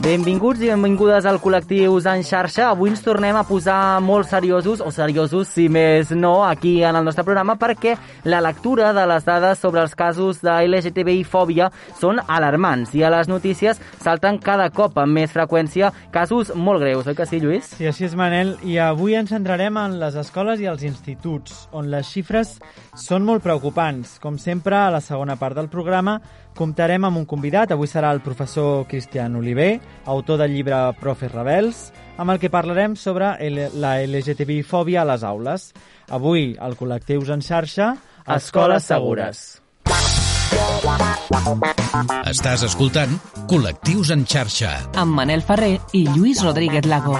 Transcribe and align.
Benvinguts 0.00 0.62
i 0.64 0.70
benvingudes 0.70 1.26
al 1.28 1.36
Col·lectius 1.44 2.06
en 2.08 2.22
xarxa. 2.24 2.70
Avui 2.70 2.88
ens 2.88 3.02
tornem 3.04 3.36
a 3.36 3.42
posar 3.44 4.00
molt 4.00 4.30
seriosos, 4.30 4.80
o 4.80 4.88
seriosos 4.88 5.50
si 5.52 5.66
més 5.68 6.08
no, 6.16 6.38
aquí 6.46 6.78
en 6.88 6.96
el 6.96 7.04
nostre 7.04 7.20
programa, 7.26 7.58
perquè 7.60 7.98
la 8.24 8.40
lectura 8.40 8.94
de 8.96 9.04
les 9.10 9.28
dades 9.28 9.60
sobre 9.60 9.84
els 9.84 9.92
casos 9.92 10.40
de 10.40 10.56
LGTBI-fòbia 10.70 11.68
són 12.00 12.22
alarmants 12.24 12.96
i 12.96 13.04
a 13.04 13.12
les 13.12 13.28
notícies 13.28 13.76
salten 14.00 14.40
cada 14.40 14.70
cop 14.72 14.96
amb 14.96 15.20
més 15.20 15.36
freqüència 15.36 15.92
casos 16.16 16.54
molt 16.56 16.80
greus, 16.80 17.04
oi 17.04 17.18
que 17.18 17.28
sí, 17.28 17.44
Lluís? 17.44 17.68
Sí, 17.76 17.84
així 17.92 18.08
és, 18.08 18.16
Manel. 18.16 18.56
I 18.64 18.80
avui 18.80 19.20
ens 19.20 19.36
centrarem 19.36 19.76
en 19.84 20.00
les 20.00 20.16
escoles 20.16 20.64
i 20.64 20.70
els 20.72 20.88
instituts, 20.88 21.66
on 21.76 21.92
les 21.92 22.08
xifres 22.08 22.56
són 22.96 23.28
molt 23.28 23.44
preocupants. 23.44 24.16
Com 24.24 24.40
sempre, 24.40 24.80
a 24.80 24.88
la 24.96 25.04
segona 25.04 25.36
part 25.36 25.60
del 25.60 25.68
programa 25.68 26.22
comptarem 26.60 27.06
amb 27.08 27.20
un 27.20 27.26
convidat. 27.28 27.72
Avui 27.72 27.88
serà 27.88 28.10
el 28.12 28.20
professor 28.24 28.84
Cristian 28.90 29.38
Oliver, 29.40 29.72
autor 30.12 30.42
del 30.42 30.52
llibre 30.56 30.82
Profes 31.00 31.32
Rebels, 31.32 31.86
amb 32.20 32.34
el 32.34 32.40
que 32.42 32.52
parlarem 32.52 32.96
sobre 33.00 33.32
la 33.80 33.94
LGTBI-fòbia 34.04 35.00
a 35.02 35.08
les 35.14 35.24
aules. 35.24 35.70
Avui, 36.12 36.52
al 36.60 36.76
Col·lectius 36.76 37.32
en 37.32 37.44
xarxa, 37.46 37.94
Escoles 38.36 38.84
Segures. 38.84 39.44
Estàs 42.28 42.66
escoltant 42.68 43.16
Col·lectius 43.50 44.12
en 44.14 44.26
xarxa. 44.28 44.76
Amb 45.00 45.16
Manel 45.16 45.46
Ferrer 45.46 45.78
i 45.96 46.04
Lluís 46.12 46.44
Rodríguez 46.44 46.86
Lago. 46.90 47.16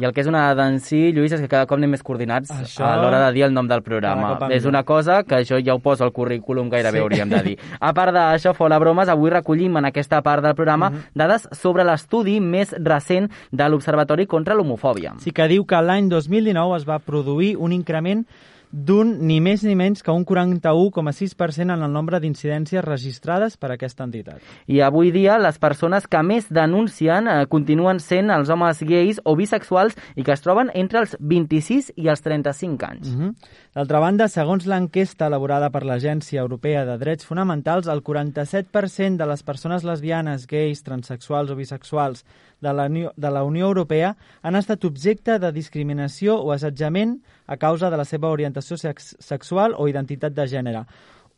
I 0.00 0.04
el 0.06 0.12
que 0.16 0.22
és 0.22 0.26
una 0.26 0.46
dada 0.48 0.66
en 0.68 0.78
si, 0.80 1.12
Lluís, 1.12 1.32
és 1.32 1.40
que 1.42 1.48
cada 1.48 1.66
cop 1.66 1.76
anem 1.76 1.90
més 1.90 2.02
coordinats 2.02 2.50
Això- 2.50 2.86
a 2.86 2.96
l'hora 2.96 3.26
de 3.26 3.32
dir 3.34 3.42
el 3.44 3.52
nom 3.52 3.68
del 3.68 3.82
programa. 3.82 4.38
És 4.50 4.64
una 4.64 4.82
cosa 4.82 5.22
que 5.24 5.36
això 5.36 5.58
ja 5.62 5.74
ho 5.74 5.78
poso 5.78 6.04
al 6.04 6.12
currículum 6.12 6.70
gairebé 6.70 6.98
Sí. 6.98 7.02
hauríem 7.02 7.28
de 7.28 7.42
dir. 7.42 7.58
A 7.80 7.92
part 7.92 8.14
d'això, 8.14 8.54
fora 8.54 8.78
bromes, 8.78 9.08
avui 9.08 9.30
recollim 9.30 9.76
en 9.76 9.84
aquesta 9.84 10.22
part 10.22 10.42
del 10.42 10.54
programa 10.54 10.90
Mhm. 10.90 11.00
dades 11.14 11.48
sobre 11.52 11.84
l'estudi 11.84 12.40
més 12.40 12.74
recent 12.78 13.30
de 13.52 13.68
l'Observatori 13.68 14.26
contra 14.26 14.54
l'Homofòbia. 14.54 15.14
Sí 15.18 15.32
que 15.32 15.46
diu 15.48 15.66
que 15.66 15.76
l'any 15.82 16.08
2019 16.08 16.76
es 16.76 16.88
va 16.88 16.98
produir 16.98 17.56
un 17.58 17.72
increment 17.72 18.24
d'un 18.72 19.16
ni 19.26 19.40
més 19.42 19.64
ni 19.66 19.74
menys 19.74 20.02
que 20.02 20.12
un 20.14 20.24
41,6% 20.26 21.74
en 21.74 21.82
el 21.82 21.92
nombre 21.92 22.20
d'incidències 22.22 22.84
registrades 22.84 23.56
per 23.58 23.72
aquesta 23.74 24.04
entitat. 24.06 24.38
I 24.70 24.80
avui 24.86 25.10
dia 25.10 25.38
les 25.42 25.58
persones 25.58 26.06
que 26.06 26.22
més 26.22 26.46
denuncien 26.50 27.26
eh, 27.28 27.46
continuen 27.50 27.98
sent 28.00 28.30
els 28.30 28.50
homes 28.50 28.82
gais 28.86 29.20
o 29.24 29.34
bisexuals 29.36 29.96
i 30.14 30.22
que 30.22 30.32
es 30.32 30.44
troben 30.44 30.70
entre 30.74 31.02
els 31.02 31.16
26 31.18 31.92
i 31.96 32.08
els 32.08 32.22
35 32.22 32.86
anys. 32.86 33.08
Mm 33.08 33.20
-hmm. 33.20 33.34
D'altra 33.74 34.00
banda, 34.00 34.28
segons 34.28 34.66
l'enquesta 34.66 35.26
elaborada 35.26 35.70
per 35.70 35.84
l'Agència 35.84 36.40
Europea 36.40 36.84
de 36.84 36.98
Drets 36.98 37.26
Fonamentals, 37.26 37.86
el 37.86 38.02
47% 38.02 39.16
de 39.16 39.26
les 39.26 39.42
persones 39.42 39.84
lesbianes, 39.84 40.46
gais, 40.46 40.82
transexuals 40.82 41.50
o 41.50 41.56
bisexuals 41.56 42.24
de 42.60 42.72
la, 42.72 42.86
Unió- 42.86 43.12
de 43.16 43.30
la 43.30 43.42
Unió 43.42 43.66
Europea 43.66 44.16
han 44.42 44.56
estat 44.56 44.84
objecte 44.84 45.38
de 45.38 45.52
discriminació 45.52 46.36
o 46.40 46.52
assetjament 46.52 47.22
a 47.50 47.56
causa 47.58 47.90
de 47.90 47.98
la 47.98 48.06
seva 48.06 48.30
orientació 48.30 48.78
sex 48.78 49.16
sexual 49.18 49.74
o 49.76 49.88
identitat 49.90 50.36
de 50.36 50.46
gènere. 50.46 50.84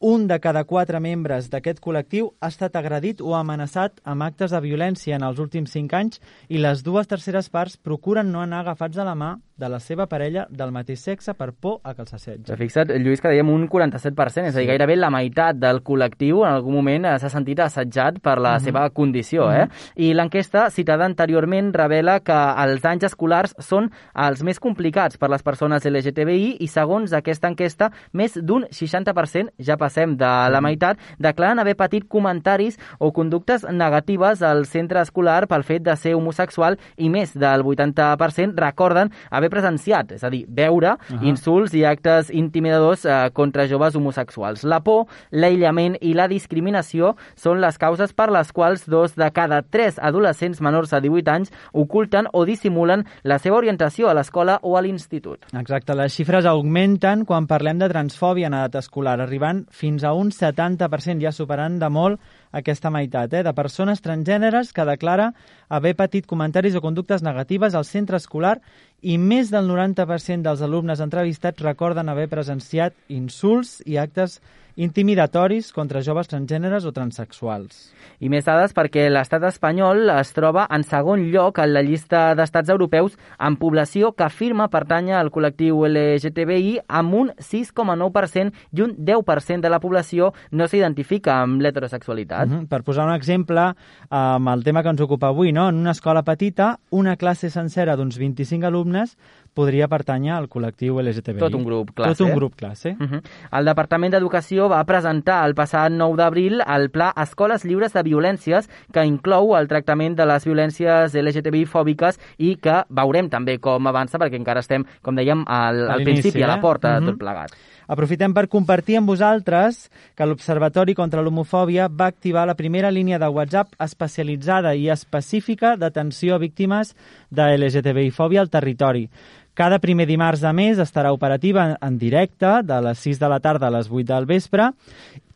Un 0.05 0.27
de 0.27 0.37
cada 0.43 0.65
quatre 0.67 0.99
membres 1.01 1.47
d'aquest 1.49 1.79
col·lectiu 1.81 2.33
ha 2.43 2.49
estat 2.51 2.75
agredit 2.77 3.21
o 3.23 3.37
amenaçat 3.39 4.01
amb 4.05 4.27
actes 4.27 4.51
de 4.51 4.61
violència 4.61 5.15
en 5.17 5.23
els 5.23 5.39
últims 5.39 5.71
cinc 5.73 5.95
anys 5.95 6.19
i 6.51 6.59
les 6.59 6.83
dues 6.83 7.07
terceres 7.07 7.49
parts 7.49 7.79
procuren 7.79 8.33
no 8.35 8.43
anar 8.43 8.65
agafats 8.65 8.99
de 8.99 9.07
la 9.07 9.15
mà 9.15 9.37
de 9.57 9.69
la 9.69 9.79
seva 9.81 10.07
parella 10.11 10.47
del 10.51 10.73
mateix 10.75 11.03
sexe 11.05 11.35
per 11.39 11.53
por 11.53 11.81
a 11.85 11.95
que 11.95 12.03
els 12.05 12.15
assetgi. 12.17 12.57
Fixa't, 12.59 12.93
Lluís, 13.03 13.21
que 13.23 13.31
dèiem 13.31 13.49
un 13.53 13.69
47%, 13.71 14.49
és 14.49 14.57
a 14.57 14.61
dir, 14.61 14.69
gairebé 14.71 14.97
la 14.97 15.11
meitat 15.13 15.59
del 15.61 15.83
col·lectiu 15.87 16.43
en 16.47 16.57
algun 16.57 16.77
moment 16.79 17.07
eh, 17.07 17.15
s'ha 17.21 17.31
sentit 17.33 17.61
assetjat 17.63 18.19
per 18.25 18.39
la 18.43 18.57
seva 18.63 18.85
condició. 18.95 19.49
Eh? 19.53 19.67
I 19.97 20.13
l'enquesta 20.17 20.69
citada 20.75 21.07
anteriorment 21.09 21.73
revela 21.77 22.19
que 22.25 22.39
els 22.65 22.85
anys 22.89 23.09
escolars 23.11 23.55
són 23.63 23.91
els 24.27 24.43
més 24.43 24.61
complicats 24.63 25.21
per 25.21 25.31
les 25.33 25.45
persones 25.47 25.87
LGTBI 25.89 26.57
i 26.65 26.69
segons 26.71 27.13
aquesta 27.17 27.51
enquesta, 27.53 27.91
més 28.13 28.37
d'un 28.37 28.67
60%, 28.73 29.55
ja 29.63 29.79
passem 29.81 30.17
de 30.19 30.33
la 30.53 30.63
meitat, 30.65 31.01
declaren 31.23 31.63
haver 31.63 31.77
patit 31.79 32.09
comentaris 32.09 32.79
o 32.99 33.13
conductes 33.13 33.67
negatives 33.71 34.43
al 34.43 34.65
centre 34.67 35.03
escolar 35.03 35.47
pel 35.51 35.65
fet 35.67 35.85
de 35.87 35.97
ser 35.97 36.17
homosexual 36.17 36.79
i 36.97 37.11
més 37.13 37.37
del 37.39 37.65
80% 37.67 38.59
recorden 38.59 39.13
haver 39.31 39.52
presenciat, 39.53 40.17
és 40.17 40.25
a 40.25 40.31
dir, 40.33 40.47
veure 40.49 40.97
uh 40.97 40.99
-huh. 41.11 41.27
insults 41.29 41.75
i 41.75 41.85
actes 41.85 42.31
intimidadors 42.31 43.05
eh, 43.05 43.31
contra 43.33 43.69
joves 43.69 43.95
homosexuals. 43.95 44.65
La 44.65 44.81
por, 44.81 45.07
l'aïllament 45.31 45.97
i 46.01 46.15
la 46.15 46.29
discriminació 46.29 47.17
són 47.37 47.61
les 47.61 47.79
causes 47.79 48.13
per 48.13 48.31
les 48.31 48.53
quals 48.53 48.87
dos 48.89 49.15
de 49.15 49.31
cada 49.31 49.63
tres 49.63 49.99
adolescents 49.99 50.61
menors 50.61 50.91
de 50.91 51.01
18 51.01 51.31
anys 51.31 51.53
oculten 51.73 52.27
o 52.33 52.45
dissimulen 52.45 53.05
la 53.23 53.39
seva 53.39 53.57
orientació 53.57 54.09
a 54.09 54.15
l'escola 54.15 54.59
o 54.63 54.77
a 54.77 54.83
l'institut. 54.83 55.47
Exacte, 55.53 55.95
les 55.95 56.15
xifres 56.15 56.47
augmenten 56.47 57.25
quan 57.25 57.47
parlem 57.47 57.79
de 57.79 57.89
transfòbia 57.89 58.47
en 58.47 58.55
edat 58.55 58.75
escolar, 58.75 59.21
arribant 59.21 59.67
fins 59.71 60.05
a 60.05 60.13
un 60.13 60.31
70%, 60.31 61.21
ja 61.21 61.33
superant 61.33 61.79
de 61.79 61.89
molt 61.89 62.21
aquesta 62.53 62.91
meitat, 62.91 63.33
eh, 63.33 63.43
de 63.43 63.53
persones 63.53 64.03
transgèneres 64.05 64.73
que 64.73 64.85
declara 64.85 65.33
haver 65.69 65.95
patit 65.97 66.27
comentaris 66.27 66.77
o 66.77 66.83
conductes 66.85 67.23
negatives 67.23 67.75
al 67.75 67.85
centre 67.89 68.17
escolar 68.17 68.61
i 69.03 69.19
més 69.19 69.51
del 69.51 69.67
90% 69.67 70.47
dels 70.47 70.63
alumnes 70.63 71.03
entrevistats 71.03 71.63
recorden 71.63 72.09
haver 72.09 72.29
presenciat 72.31 72.95
insults 73.11 73.81
i 73.85 73.99
actes 73.99 74.39
intimidatoris 74.77 75.73
contra 75.73 76.03
joves 76.03 76.29
transgèneres 76.31 76.85
o 76.89 76.93
transexuals. 76.93 77.93
I 78.23 78.31
més 78.33 78.47
dades 78.47 78.73
perquè 78.75 79.09
l'estat 79.11 79.45
espanyol 79.49 80.11
es 80.15 80.33
troba 80.33 80.67
en 80.71 80.85
segon 80.87 81.27
lloc 81.33 81.59
en 81.63 81.73
la 81.75 81.83
llista 81.83 82.35
d'estats 82.39 82.71
europeus 82.73 83.17
en 83.39 83.57
població 83.61 84.13
que 84.17 84.27
afirma 84.27 84.71
pertànyer 84.73 85.19
al 85.19 85.33
col·lectiu 85.35 85.85
LGTBI 85.89 86.79
amb 86.89 87.19
un 87.19 87.33
6,9% 87.39 88.53
i 88.73 88.85
un 88.85 88.95
10% 88.97 89.61
de 89.61 89.73
la 89.73 89.81
població 89.83 90.33
no 90.51 90.69
s'identifica 90.69 91.41
amb 91.43 91.61
l'heterosexualitat. 91.63 92.49
Uh 92.49 92.55
-huh. 92.55 92.69
Per 92.69 92.83
posar 92.83 93.07
un 93.07 93.15
exemple, 93.15 93.75
amb 94.11 94.49
el 94.49 94.65
tema 94.65 94.83
que 94.83 94.89
ens 94.89 95.01
ocupa 95.01 95.29
avui, 95.29 95.53
no? 95.53 95.69
en 95.69 95.77
una 95.77 95.91
escola 95.91 96.23
petita, 96.23 96.79
una 96.91 97.17
classe 97.17 97.51
sencera 97.51 97.97
d'uns 97.97 98.19
25 98.19 98.67
alumnes 98.67 99.17
podria 99.55 99.89
pertànyer 99.89 100.33
al 100.35 100.49
col·lectiu 100.49 101.01
LGTBI. 101.03 101.39
Tot 101.41 101.55
un 101.55 101.65
grup 101.65 101.91
classe. 101.95 102.17
Tot 102.19 102.27
un 102.29 102.35
grup 102.35 102.55
classe. 102.57 102.97
Uh 102.99 103.07
-huh. 103.07 103.23
El 103.59 103.65
Departament 103.65 104.13
d'Educació 104.13 104.69
va 104.69 104.85
presentar 104.85 105.47
el 105.47 105.55
passat 105.55 105.91
9 105.93 106.17
d'abril 106.17 106.61
el 106.67 106.91
Pla 106.91 107.13
Escoles 107.17 107.65
Lliures 107.65 107.93
de 107.93 108.03
Violències, 108.03 108.69
que 108.93 109.05
inclou 109.05 109.57
el 109.57 109.69
tractament 109.69 110.17
de 110.17 110.27
les 110.27 110.45
violències 110.47 111.15
LGTBI 111.15 111.67
fòbiques 111.67 112.19
i 112.39 112.57
que 112.57 112.85
veurem 112.89 113.29
també 113.29 113.59
com 113.59 113.87
avança, 113.87 114.19
perquè 114.19 114.37
encara 114.37 114.61
estem, 114.61 114.85
com 115.03 115.15
dèiem, 115.15 115.45
al, 115.47 115.91
al 115.91 116.03
principi, 116.05 116.43
a 116.43 116.47
la 116.47 116.57
eh? 116.57 116.61
porta 116.61 116.95
de 116.95 117.01
Mhm. 117.01 117.07
tot 117.07 117.19
plegat. 117.19 117.51
Aprofitem 117.89 118.33
per 118.33 118.49
compartir 118.49 118.97
amb 118.97 119.09
vosaltres 119.09 119.91
que 120.15 120.25
l'Observatori 120.25 120.95
contra 120.95 121.21
l'Homofòbia 121.21 121.89
va 121.89 122.07
activar 122.07 122.47
la 122.47 122.55
primera 122.55 122.91
línia 122.91 123.19
de 123.19 123.29
WhatsApp 123.29 123.75
especialitzada 123.81 124.75
i 124.75 124.89
específica 124.89 125.77
d'atenció 125.77 126.35
a 126.37 126.39
víctimes 126.39 126.95
de 127.31 127.43
LGTBI-fòbia 127.59 128.41
al 128.41 128.51
territori. 128.51 129.11
Cada 129.55 129.79
primer 129.79 130.07
dimarts 130.09 130.41
de 130.41 130.51
mes 130.57 130.79
estarà 130.81 131.11
operativa 131.13 131.75
en 131.85 131.99
directe 132.01 132.63
de 132.65 132.79
les 132.87 133.01
6 133.05 133.19
de 133.21 133.29
la 133.29 133.39
tarda 133.45 133.69
a 133.69 133.75
les 133.75 133.91
8 133.91 134.07
del 134.09 134.25
vespre, 134.31 134.71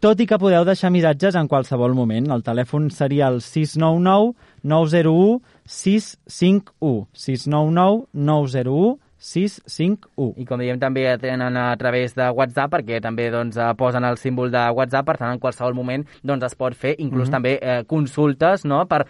tot 0.00 0.20
i 0.20 0.26
que 0.28 0.38
podeu 0.40 0.64
deixar 0.64 0.88
missatges 0.94 1.36
en 1.36 1.50
qualsevol 1.52 1.92
moment. 1.92 2.30
El 2.32 2.44
telèfon 2.46 2.88
seria 2.88 3.28
el 3.28 3.42
699 3.44 4.32
901 4.64 5.42
651. 5.68 7.08
699 7.12 8.06
901 8.14 9.05
651. 9.26 10.34
I 10.38 10.46
com 10.46 10.60
dèiem, 10.60 10.78
també 10.80 11.06
tenen 11.22 11.56
a 11.58 11.68
través 11.80 12.14
de 12.16 12.28
WhatsApp, 12.30 12.72
perquè 12.76 13.00
també 13.02 13.28
doncs, 13.34 13.56
eh, 13.58 13.72
posen 13.78 14.04
el 14.06 14.18
símbol 14.22 14.50
de 14.54 14.62
WhatsApp, 14.70 15.06
per 15.06 15.16
tant, 15.18 15.32
en 15.34 15.42
qualsevol 15.42 15.74
moment 15.74 16.06
doncs, 16.22 16.44
es 16.46 16.54
pot 16.54 16.74
fer, 16.74 16.94
inclús 16.98 17.28
Mhm. 17.28 17.32
també 17.32 17.58
eh, 17.60 17.84
consultes, 17.86 18.64
no?, 18.64 18.84
per, 18.86 19.06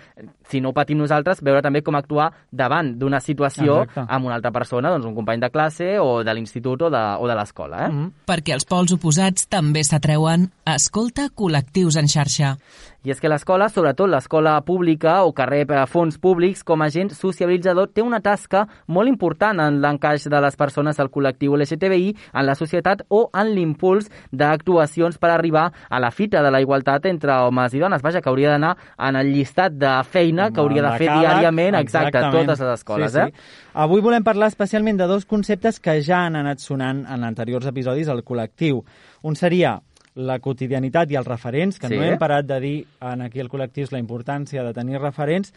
si 0.48 0.60
no 0.60 0.70
ho 0.70 0.72
patim 0.72 0.98
nosaltres, 0.98 1.42
veure 1.42 1.60
també 1.62 1.82
com 1.82 1.94
actuar 1.96 2.32
davant 2.50 2.94
d'una 2.98 3.20
situació 3.20 3.82
Exacte. 3.82 4.06
amb 4.08 4.26
una 4.26 4.36
altra 4.36 4.52
persona, 4.52 4.90
doncs 4.90 5.06
un 5.06 5.14
company 5.14 5.40
de 5.40 5.50
classe 5.50 5.98
o 6.00 6.22
de 6.24 6.34
l'institut 6.34 6.82
o 6.82 6.90
de, 6.90 7.04
o 7.18 7.26
de 7.26 7.34
l'escola, 7.34 7.86
eh? 7.86 7.90
Mhm. 7.90 8.12
Perquè 8.26 8.54
els 8.54 8.64
pols 8.64 8.92
oposats 8.92 9.48
també 9.48 9.82
s'atreuen. 9.84 10.50
Escolta 10.64 11.28
Col·lectius 11.34 11.98
en 11.98 12.06
xarxa. 12.08 12.56
I 13.06 13.12
és 13.14 13.20
que 13.22 13.30
l'escola, 13.30 13.68
sobretot 13.70 14.10
l'escola 14.10 14.56
pública 14.66 15.20
o 15.22 15.30
que 15.30 15.44
rep 15.46 15.70
eh, 15.70 15.84
fons 15.86 16.16
públics 16.18 16.64
com 16.66 16.82
a 16.82 16.88
agent 16.90 17.12
sociabilitzador, 17.14 17.92
té 17.94 18.02
una 18.02 18.18
tasca 18.18 18.64
molt 18.90 19.06
important 19.06 19.62
en 19.62 19.78
l'encaix 19.84 20.24
de 20.26 20.40
les 20.42 20.58
persones 20.58 20.98
del 20.98 21.12
col·lectiu 21.14 21.54
LGTBI 21.54 22.08
en 22.32 22.46
la 22.48 22.56
societat 22.58 23.04
o 23.14 23.28
en 23.30 23.52
l'impuls 23.54 24.10
d'actuacions 24.34 25.22
per 25.22 25.30
arribar 25.36 25.68
a 25.86 26.02
la 26.02 26.10
fita 26.10 26.42
de 26.42 26.50
la 26.50 26.64
igualtat 26.64 27.06
entre 27.06 27.38
homes 27.46 27.78
i 27.78 27.84
dones. 27.84 28.02
Vaja, 28.02 28.18
que 28.18 28.32
hauria 28.32 28.56
d'anar 28.56 28.74
en 28.98 29.22
el 29.22 29.30
llistat 29.30 29.78
de 29.78 29.94
feina 30.10 30.50
que 30.50 30.64
hauria 30.64 30.88
de 30.90 30.94
fer 30.98 31.12
diàriament, 31.12 31.78
exacte, 31.78 32.26
totes 32.34 32.58
les 32.58 32.74
escoles. 32.74 33.14
Sí, 33.14 33.22
sí. 33.22 33.30
Eh? 33.30 33.76
Avui 33.86 34.02
volem 34.02 34.26
parlar 34.26 34.50
especialment 34.50 34.98
de 34.98 35.06
dos 35.06 35.30
conceptes 35.30 35.78
que 35.78 36.00
ja 36.02 36.24
han 36.26 36.42
anat 36.42 36.58
sonant 36.58 37.06
en 37.06 37.22
anteriors 37.30 37.70
episodis 37.70 38.10
al 38.10 38.26
col·lectiu. 38.26 38.82
Un 39.22 39.38
seria 39.38 39.78
la 40.16 40.38
quotidianitat 40.40 41.10
i 41.12 41.16
els 41.20 41.26
referents, 41.28 41.78
que 41.78 41.88
Sí. 41.88 41.96
no 41.96 42.02
hem 42.02 42.18
parat 42.18 42.46
de 42.48 42.58
dir 42.60 42.86
en 43.00 43.20
aquí 43.22 43.40
al 43.40 43.48
col·lectiu 43.52 43.86
la 43.92 43.98
importància 44.00 44.64
de 44.64 44.72
tenir 44.72 44.98
referents, 44.98 45.52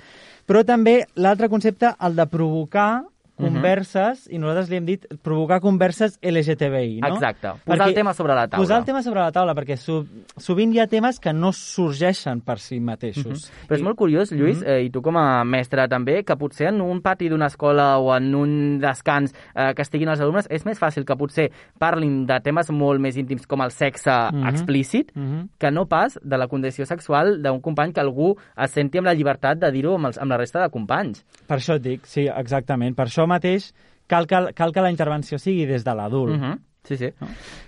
però 0.46 0.66
també 0.66 1.06
l'altre 1.16 1.50
concepte, 1.50 1.94
el 2.00 2.16
de 2.16 2.26
provocar 2.28 3.04
converses, 3.40 4.28
i 4.32 4.38
nosaltres 4.42 4.70
li 4.70 4.78
hem 4.80 4.86
dit 4.86 5.06
provocar 5.24 5.60
converses 5.64 6.18
LGTBI, 6.22 7.00
no? 7.02 7.14
Exacte. 7.16 7.54
Posar 7.66 7.88
el 7.88 7.94
tema 7.98 8.14
sobre 8.14 8.36
la 8.36 8.48
taula. 8.48 8.64
Posar 8.64 8.80
el 8.80 8.86
tema 8.86 9.02
sobre 9.04 9.22
la 9.22 9.32
taula, 9.32 9.56
perquè 9.56 9.78
so, 9.78 10.04
sovint 10.38 10.74
hi 10.76 10.80
ha 10.84 10.88
temes 10.88 11.20
que 11.20 11.34
no 11.34 11.52
sorgeixen 11.56 12.42
per 12.46 12.60
si 12.60 12.80
mateixos. 12.80 13.48
Però 13.68 13.78
és 13.78 13.84
molt 13.86 13.98
curiós, 13.98 14.32
Lluís, 14.32 14.60
Mhm. 14.62 14.68
eh, 14.68 14.84
i 14.86 14.90
tu 14.90 15.02
com 15.02 15.18
a 15.18 15.44
mestre 15.44 15.88
també, 15.88 16.24
que 16.24 16.36
potser 16.36 16.68
en 16.70 16.82
un 16.82 17.02
pati 17.02 17.30
d'una 17.30 17.48
escola 17.48 17.98
o 18.00 18.16
en 18.16 18.34
un 18.36 18.80
descans 18.80 19.34
eh, 19.56 19.74
que 19.76 19.82
estiguin 19.82 20.10
els 20.10 20.20
alumnes, 20.20 20.48
és 20.50 20.66
més 20.66 20.80
fàcil 20.80 21.06
que 21.06 21.16
potser 21.16 21.52
parlin 21.78 22.26
de 22.26 22.40
temes 22.42 22.70
molt 22.72 23.00
més 23.00 23.16
íntims 23.18 23.46
com 23.48 23.62
el 23.62 23.72
sexe 23.72 24.12
Mhm. 24.32 24.48
explícit, 24.50 25.12
Mhm. 25.16 25.50
que 25.58 25.72
no 25.72 25.86
pas 25.88 26.20
de 26.22 26.38
la 26.38 26.48
condició 26.48 26.86
sexual 26.86 27.42
d'un 27.42 27.62
company 27.62 27.94
que 27.94 28.02
algú 28.02 28.36
es 28.58 28.72
senti 28.72 28.98
amb 28.98 29.08
la 29.08 29.14
llibertat 29.14 29.58
de 29.60 29.72
dir-ho 29.72 29.96
amb, 29.96 30.08
els, 30.08 30.18
amb 30.18 30.30
la 30.32 30.38
resta 30.38 30.62
de 30.62 30.70
companys. 30.70 31.24
Per 31.48 31.58
això 31.58 31.76
et 31.76 31.82
dic, 31.82 32.06
sí, 32.06 32.28
exactament. 32.28 32.96
Per 32.96 33.06
això 33.08 33.26
mateix 33.30 33.70
cal 34.10 34.26
que, 34.28 34.50
cal 34.58 34.74
que 34.74 34.82
la 34.82 34.92
intervenció 34.92 35.38
sigui 35.38 35.68
des 35.70 35.86
de 35.86 35.96
l'adult. 35.96 36.36
Uh 36.36 36.42
-huh. 36.42 36.58
Sí, 36.84 36.98
sí. 36.98 37.10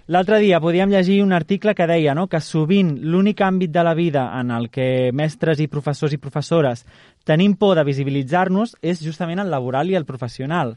L'altre 0.08 0.40
dia 0.40 0.60
podíem 0.60 0.90
llegir 0.90 1.22
un 1.22 1.34
article 1.36 1.76
que 1.76 1.86
deia 1.86 2.16
no, 2.18 2.26
que 2.28 2.40
sovint 2.42 2.96
l'únic 3.04 3.44
àmbit 3.46 3.70
de 3.70 3.84
la 3.84 3.94
vida 3.94 4.24
en 4.40 4.50
el 4.52 4.70
que 4.74 5.12
mestres 5.14 5.60
i 5.62 5.68
professors 5.70 6.16
i 6.16 6.18
professores 6.18 6.86
tenim 7.28 7.54
por 7.54 7.76
de 7.78 7.84
visibilitzar-nos 7.86 8.74
és 8.82 9.04
justament 9.04 9.40
el 9.44 9.52
laboral 9.52 9.92
i 9.92 9.96
el 10.00 10.08
professional. 10.10 10.74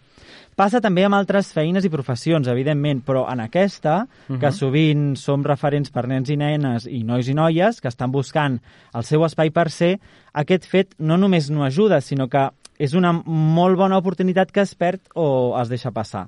Passa 0.55 0.83
també 0.85 1.07
amb 1.07 1.17
altres 1.17 1.55
feines 1.55 1.87
i 1.87 1.91
professions, 1.91 2.51
evidentment, 2.51 3.01
però 3.07 3.25
en 3.33 3.41
aquesta, 3.41 4.05
uh 4.05 4.35
-huh. 4.35 4.41
que 4.41 4.53
sovint 4.53 5.17
som 5.17 5.43
referents 5.43 5.91
per 5.91 6.07
nens 6.07 6.29
i 6.29 6.37
nenes 6.37 6.87
i 6.87 7.03
nois 7.03 7.29
i 7.29 7.35
noies 7.35 7.81
que 7.81 7.89
estan 7.89 8.13
buscant 8.13 8.61
el 8.93 9.05
seu 9.05 9.25
espai 9.25 9.51
per 9.51 9.71
ser, 9.71 9.99
aquest 10.33 10.67
fet 10.67 10.95
no 10.99 11.17
només 11.17 11.51
no 11.51 11.65
ajuda, 11.65 12.01
sinó 12.01 12.29
que 12.29 12.51
és 12.79 12.95
una 12.95 13.13
molt 13.25 13.79
bona 13.79 13.99
oportunitat 13.99 14.51
que 14.53 14.65
es 14.65 14.75
perd 14.75 15.01
o 15.15 15.55
es 15.61 15.71
deixa 15.71 15.93
passar. 15.95 16.27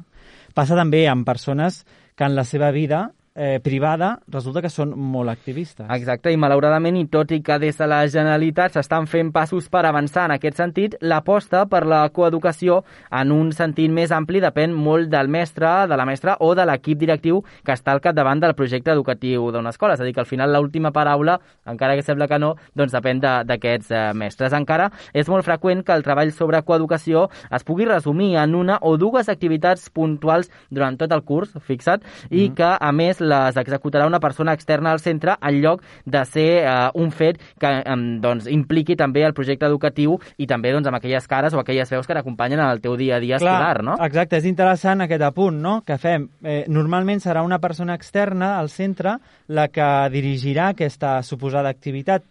Passa 0.55 0.77
també 0.79 1.07
amb 1.09 1.27
persones 1.27 1.85
que 2.17 2.25
en 2.25 2.37
la 2.37 2.45
seva 2.45 2.71
vida 2.73 3.11
eh, 3.37 3.61
privada 3.63 4.19
resulta 4.33 4.63
que 4.65 4.71
són 4.73 4.95
molt 4.97 5.29
activistes. 5.31 5.87
Exacte, 5.93 6.33
i 6.33 6.39
malauradament, 6.41 6.97
i 6.97 7.05
tot 7.13 7.31
i 7.37 7.43
que 7.45 7.59
des 7.61 7.77
de 7.79 7.87
la 7.87 8.01
Generalitat 8.09 8.73
s'estan 8.75 9.07
fent 9.07 9.31
passos 9.35 9.69
per 9.69 9.85
avançar 9.87 10.25
en 10.27 10.35
aquest 10.39 10.57
sentit, 10.57 10.97
l'aposta 11.01 11.67
per 11.69 11.85
la 11.87 12.09
coeducació 12.09 12.81
en 13.13 13.31
un 13.33 13.53
sentit 13.53 13.93
més 13.93 14.11
ampli 14.11 14.41
depèn 14.41 14.73
molt 14.73 15.11
del 15.13 15.29
mestre, 15.29 15.87
de 15.87 15.97
la 16.01 16.07
mestra 16.09 16.37
o 16.41 16.55
de 16.57 16.65
l'equip 16.67 16.99
directiu 16.99 17.43
que 17.63 17.77
està 17.77 17.93
al 17.93 18.01
capdavant 18.01 18.41
del 18.41 18.55
projecte 18.57 18.91
educatiu 18.91 19.51
d'una 19.53 19.71
escola. 19.71 19.95
És 19.95 20.01
a 20.01 20.05
dir, 20.09 20.15
que 20.17 20.21
al 20.25 20.27
final 20.31 20.53
l'última 20.57 20.91
paraula, 20.93 21.39
encara 21.67 21.95
que 21.95 22.03
sembla 22.03 22.27
que 22.27 22.39
no, 22.41 22.55
doncs 22.75 22.93
depèn 22.97 23.21
de- 23.21 23.45
d'aquests 23.45 23.91
eh, 23.93 24.03
mestres. 24.15 24.53
Encara 24.57 24.91
és 25.13 25.29
molt 25.29 25.45
freqüent 25.45 25.85
que 25.85 25.93
el 25.93 26.03
treball 26.03 26.33
sobre 26.33 26.63
coeducació 26.63 27.29
es 27.53 27.65
pugui 27.65 27.85
resumir 27.85 28.37
en 28.41 28.55
una 28.55 28.79
o 28.81 28.97
dues 28.97 29.29
activitats 29.29 29.91
puntuals 29.91 30.51
durant 30.71 30.97
tot 30.97 31.13
el 31.13 31.23
curs, 31.23 31.53
fixa't, 31.67 32.01
i 32.31 32.49
que, 32.57 32.73
a 32.81 32.93
més, 32.93 33.21
les 33.29 33.59
executarà 33.61 34.07
una 34.07 34.21
persona 34.21 34.55
externa 34.57 34.93
al 34.93 35.03
centre 35.03 35.37
en 35.41 35.61
lloc 35.63 35.83
de 36.05 36.25
ser 36.25 36.49
eh, 36.63 36.75
un 36.95 37.11
fet 37.11 37.41
que 37.61 37.73
eh, 37.81 37.97
doncs, 38.23 38.49
impliqui 38.53 38.97
també 38.97 39.25
el 39.27 39.35
projecte 39.37 39.69
educatiu 39.69 40.17
i 40.39 40.47
també 40.47 40.73
doncs, 40.75 40.89
amb 40.89 41.01
aquelles 41.01 41.27
cares 41.29 41.55
o 41.55 41.61
aquelles 41.61 41.91
veus 41.93 42.07
que 42.07 42.17
t'acompanyen 42.17 42.63
en 42.63 42.71
el 42.71 42.83
teu 42.85 42.97
dia 42.97 43.17
a 43.17 43.23
dia 43.23 43.41
escolar, 43.41 43.83
no? 43.85 43.99
Exacte, 44.07 44.41
és 44.41 44.49
interessant 44.49 45.05
aquest 45.05 45.23
apunt 45.27 45.61
no? 45.63 45.81
que 45.87 45.99
fem. 46.01 46.29
Eh, 46.45 46.65
normalment 46.69 47.23
serà 47.23 47.43
una 47.47 47.61
persona 47.63 47.97
externa 47.97 48.57
al 48.61 48.71
centre 48.73 49.19
la 49.49 49.69
que 49.69 49.89
dirigirà 50.13 50.71
aquesta 50.75 51.21
suposada 51.23 51.73
activitat. 51.73 52.25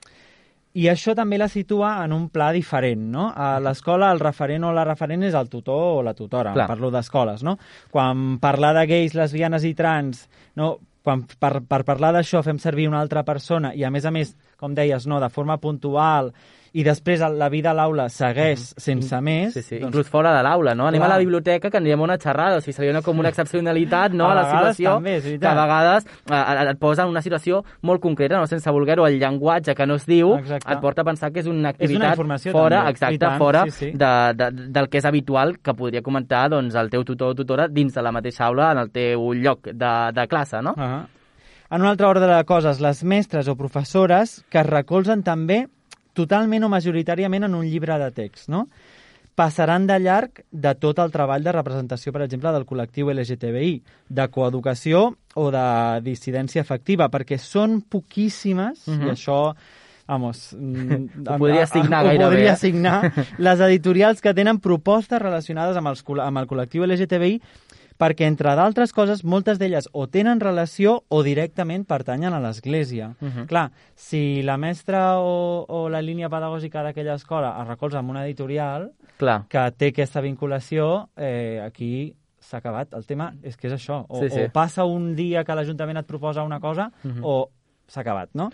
I 0.76 0.90
això 0.92 1.14
també 1.16 1.38
la 1.40 1.48
situa 1.48 1.94
en 2.04 2.12
un 2.12 2.26
pla 2.34 2.50
diferent, 2.52 3.06
no? 3.14 3.30
A 3.32 3.62
l'escola 3.64 4.10
el 4.12 4.20
referent 4.20 4.66
o 4.68 4.74
la 4.76 4.84
referent 4.84 5.24
és 5.24 5.38
el 5.38 5.48
tutor 5.52 6.02
o 6.02 6.02
la 6.04 6.14
tutora, 6.18 6.52
Clar. 6.58 6.68
parlo 6.68 6.90
d'escoles, 6.92 7.46
no? 7.48 7.56
Quan 7.92 8.42
parlar 8.44 8.74
de 8.76 8.84
gais, 8.90 9.16
lesbianes 9.16 9.64
i 9.64 9.72
trans, 9.78 10.26
no? 10.60 10.74
Quan 11.06 11.24
per, 11.40 11.62
per 11.70 11.84
parlar 11.88 12.12
d'això 12.16 12.42
fem 12.44 12.60
servir 12.60 12.90
una 12.90 13.00
altra 13.00 13.24
persona 13.24 13.72
i, 13.78 13.86
a 13.86 13.92
més 13.94 14.08
a 14.10 14.12
més, 14.12 14.34
com 14.60 14.76
deies, 14.76 15.06
no, 15.08 15.22
de 15.22 15.30
forma 15.30 15.60
puntual 15.64 16.34
i 16.76 16.84
després 16.84 17.22
la 17.40 17.48
vida 17.48 17.72
a 17.72 17.76
l'aula 17.78 18.10
segueix 18.12 18.74
sense 18.82 19.20
més... 19.24 19.54
Sí, 19.56 19.62
sí, 19.64 19.78
doncs, 19.80 19.88
inclús 19.94 20.10
fora 20.12 20.34
de 20.36 20.42
l'aula, 20.44 20.74
no? 20.76 20.90
Anem 20.90 21.00
Clar. 21.00 21.08
a 21.08 21.14
la 21.14 21.20
biblioteca 21.22 21.72
que 21.72 21.80
anirem 21.80 22.02
a 22.04 22.08
una 22.10 22.18
xerrada, 22.20 22.60
o 22.60 22.64
sigui, 22.64 22.76
seria 22.76 22.92
una, 22.92 23.02
com 23.06 23.22
una 23.22 23.32
excepcionalitat, 23.32 24.16
no?, 24.18 24.28
A 24.28 24.34
a, 24.34 24.38
la 24.42 24.46
situació, 24.50 24.98
també, 25.00 25.16
és 25.22 25.40
que 25.40 25.48
a 25.48 25.54
vegades 25.56 26.10
eh, 26.28 26.42
et 26.74 26.82
posa 26.82 27.06
en 27.06 27.14
una 27.14 27.24
situació 27.24 27.62
molt 27.88 28.04
concreta, 28.04 28.42
no 28.42 28.50
sense 28.52 28.76
voler-ho, 28.76 29.08
el 29.08 29.20
llenguatge 29.22 29.76
que 29.78 29.88
no 29.88 29.96
es 29.96 30.08
diu 30.10 30.36
Exacte. 30.42 30.76
et 30.76 30.84
porta 30.84 31.06
a 31.06 31.08
pensar 31.08 31.32
que 31.32 31.44
és 31.46 31.48
una 31.52 31.72
activitat 31.72 32.12
informació 32.12 32.56
fora, 32.58 32.84
també, 32.84 32.96
exacte, 32.98 33.24
tant, 33.24 33.40
fora 33.40 33.66
sí, 33.70 33.76
sí. 33.80 33.92
De, 33.96 34.14
de, 34.36 34.52
del 34.76 34.92
que 34.92 35.00
és 35.00 35.08
habitual 35.08 35.58
que 35.64 35.78
podria 35.80 36.04
comentar 36.04 36.50
doncs, 36.52 36.76
el 36.76 36.92
teu 36.92 37.08
tutor 37.08 37.32
o 37.32 37.40
tutora 37.40 37.70
dins 37.72 37.96
de 37.96 38.04
la 38.04 38.12
mateixa 38.12 38.50
aula 38.50 38.74
en 38.76 38.84
el 38.84 38.92
teu 38.92 39.32
lloc 39.34 39.72
de, 39.72 39.94
de 40.12 40.28
classe, 40.28 40.60
no? 40.66 40.76
Uh 40.76 41.06
En 41.76 41.82
un 41.82 41.88
altre 41.90 42.06
ordre 42.06 42.28
de 42.30 42.44
coses, 42.46 42.78
les 42.80 43.00
mestres 43.04 43.48
o 43.50 43.56
professores 43.58 44.36
que 44.54 44.60
es 44.62 44.68
recolzen 44.68 45.24
també 45.26 45.64
totalment 46.16 46.64
o 46.66 46.70
majoritàriament 46.72 47.46
en 47.50 47.56
un 47.60 47.68
llibre 47.68 47.98
de 48.02 48.12
text, 48.16 48.50
no? 48.50 48.66
passaran 49.36 49.84
de 49.84 49.98
llarg 50.00 50.46
de 50.50 50.72
tot 50.80 51.00
el 51.04 51.12
treball 51.12 51.44
de 51.44 51.52
representació, 51.52 52.14
per 52.16 52.22
exemple, 52.24 52.54
del 52.56 52.64
col·lectiu 52.64 53.10
LGTBI, 53.12 53.74
de 54.08 54.28
coeducació 54.32 55.10
o 55.36 55.50
de 55.52 55.66
dissidència 56.06 56.64
efectiva, 56.64 57.10
perquè 57.12 57.36
són 57.38 57.82
poquíssimes, 57.82 58.88
Mhm. 58.88 59.08
i 59.08 59.12
això 59.12 59.54
vamos, 60.08 60.54
mm, 60.58 61.28
Ho 61.28 61.38
podria 61.38 61.66
signar 61.68 62.04
ho 62.06 62.08
gairebé, 62.08 62.30
podria 62.30 62.56
signar, 62.56 63.12
les 63.38 63.60
editorials 63.60 64.22
que 64.22 64.34
tenen 64.34 64.60
propostes 64.64 65.20
relacionades 65.20 65.76
amb, 65.76 65.88
els, 65.92 66.04
amb 66.22 66.38
el 66.38 66.48
col·lectiu 66.48 66.86
LGTBI 66.88 67.42
perquè, 67.98 68.26
entre 68.28 68.56
d'altres 68.56 68.92
coses, 68.94 69.24
moltes 69.24 69.58
d'elles 69.60 69.88
o 69.94 70.08
tenen 70.08 70.40
relació 70.40 71.04
o 71.08 71.24
directament 71.24 71.86
pertanyen 71.88 72.34
a 72.34 72.40
l'Església. 72.40 73.16
Uh 73.22 73.28
-huh. 73.28 73.46
Clar, 73.48 73.72
si 73.96 74.42
la 74.44 74.58
mestra 74.58 75.20
o, 75.20 75.66
o 75.68 75.90
la 75.90 76.02
línia 76.02 76.30
pedagògica 76.30 76.84
d'aquella 76.84 77.16
escola 77.16 77.56
es 77.62 77.68
recolza 77.68 78.00
en 78.00 78.10
una 78.10 78.26
editorial 78.26 78.92
Clar. 79.18 79.46
que 79.48 79.72
té 79.78 79.88
aquesta 79.88 80.22
vinculació, 80.22 81.10
eh, 81.16 81.62
aquí 81.64 82.16
s'ha 82.40 82.58
acabat. 82.58 82.94
El 82.94 83.06
tema 83.06 83.34
és 83.42 83.58
que 83.58 83.68
és 83.68 83.74
això. 83.74 84.06
O, 84.08 84.20
Sí, 84.20 84.30
sí. 84.30 84.42
o 84.42 84.52
passa 84.52 84.84
un 84.86 85.16
dia 85.16 85.44
que 85.44 85.56
l'Ajuntament 85.56 85.98
et 85.98 86.06
proposa 86.06 86.44
una 86.44 86.60
cosa 86.60 86.92
Uh 87.04 87.10
-huh. 87.12 87.20
o 87.24 87.50
s'ha 87.88 88.02
acabat, 88.02 88.32
no? 88.34 88.52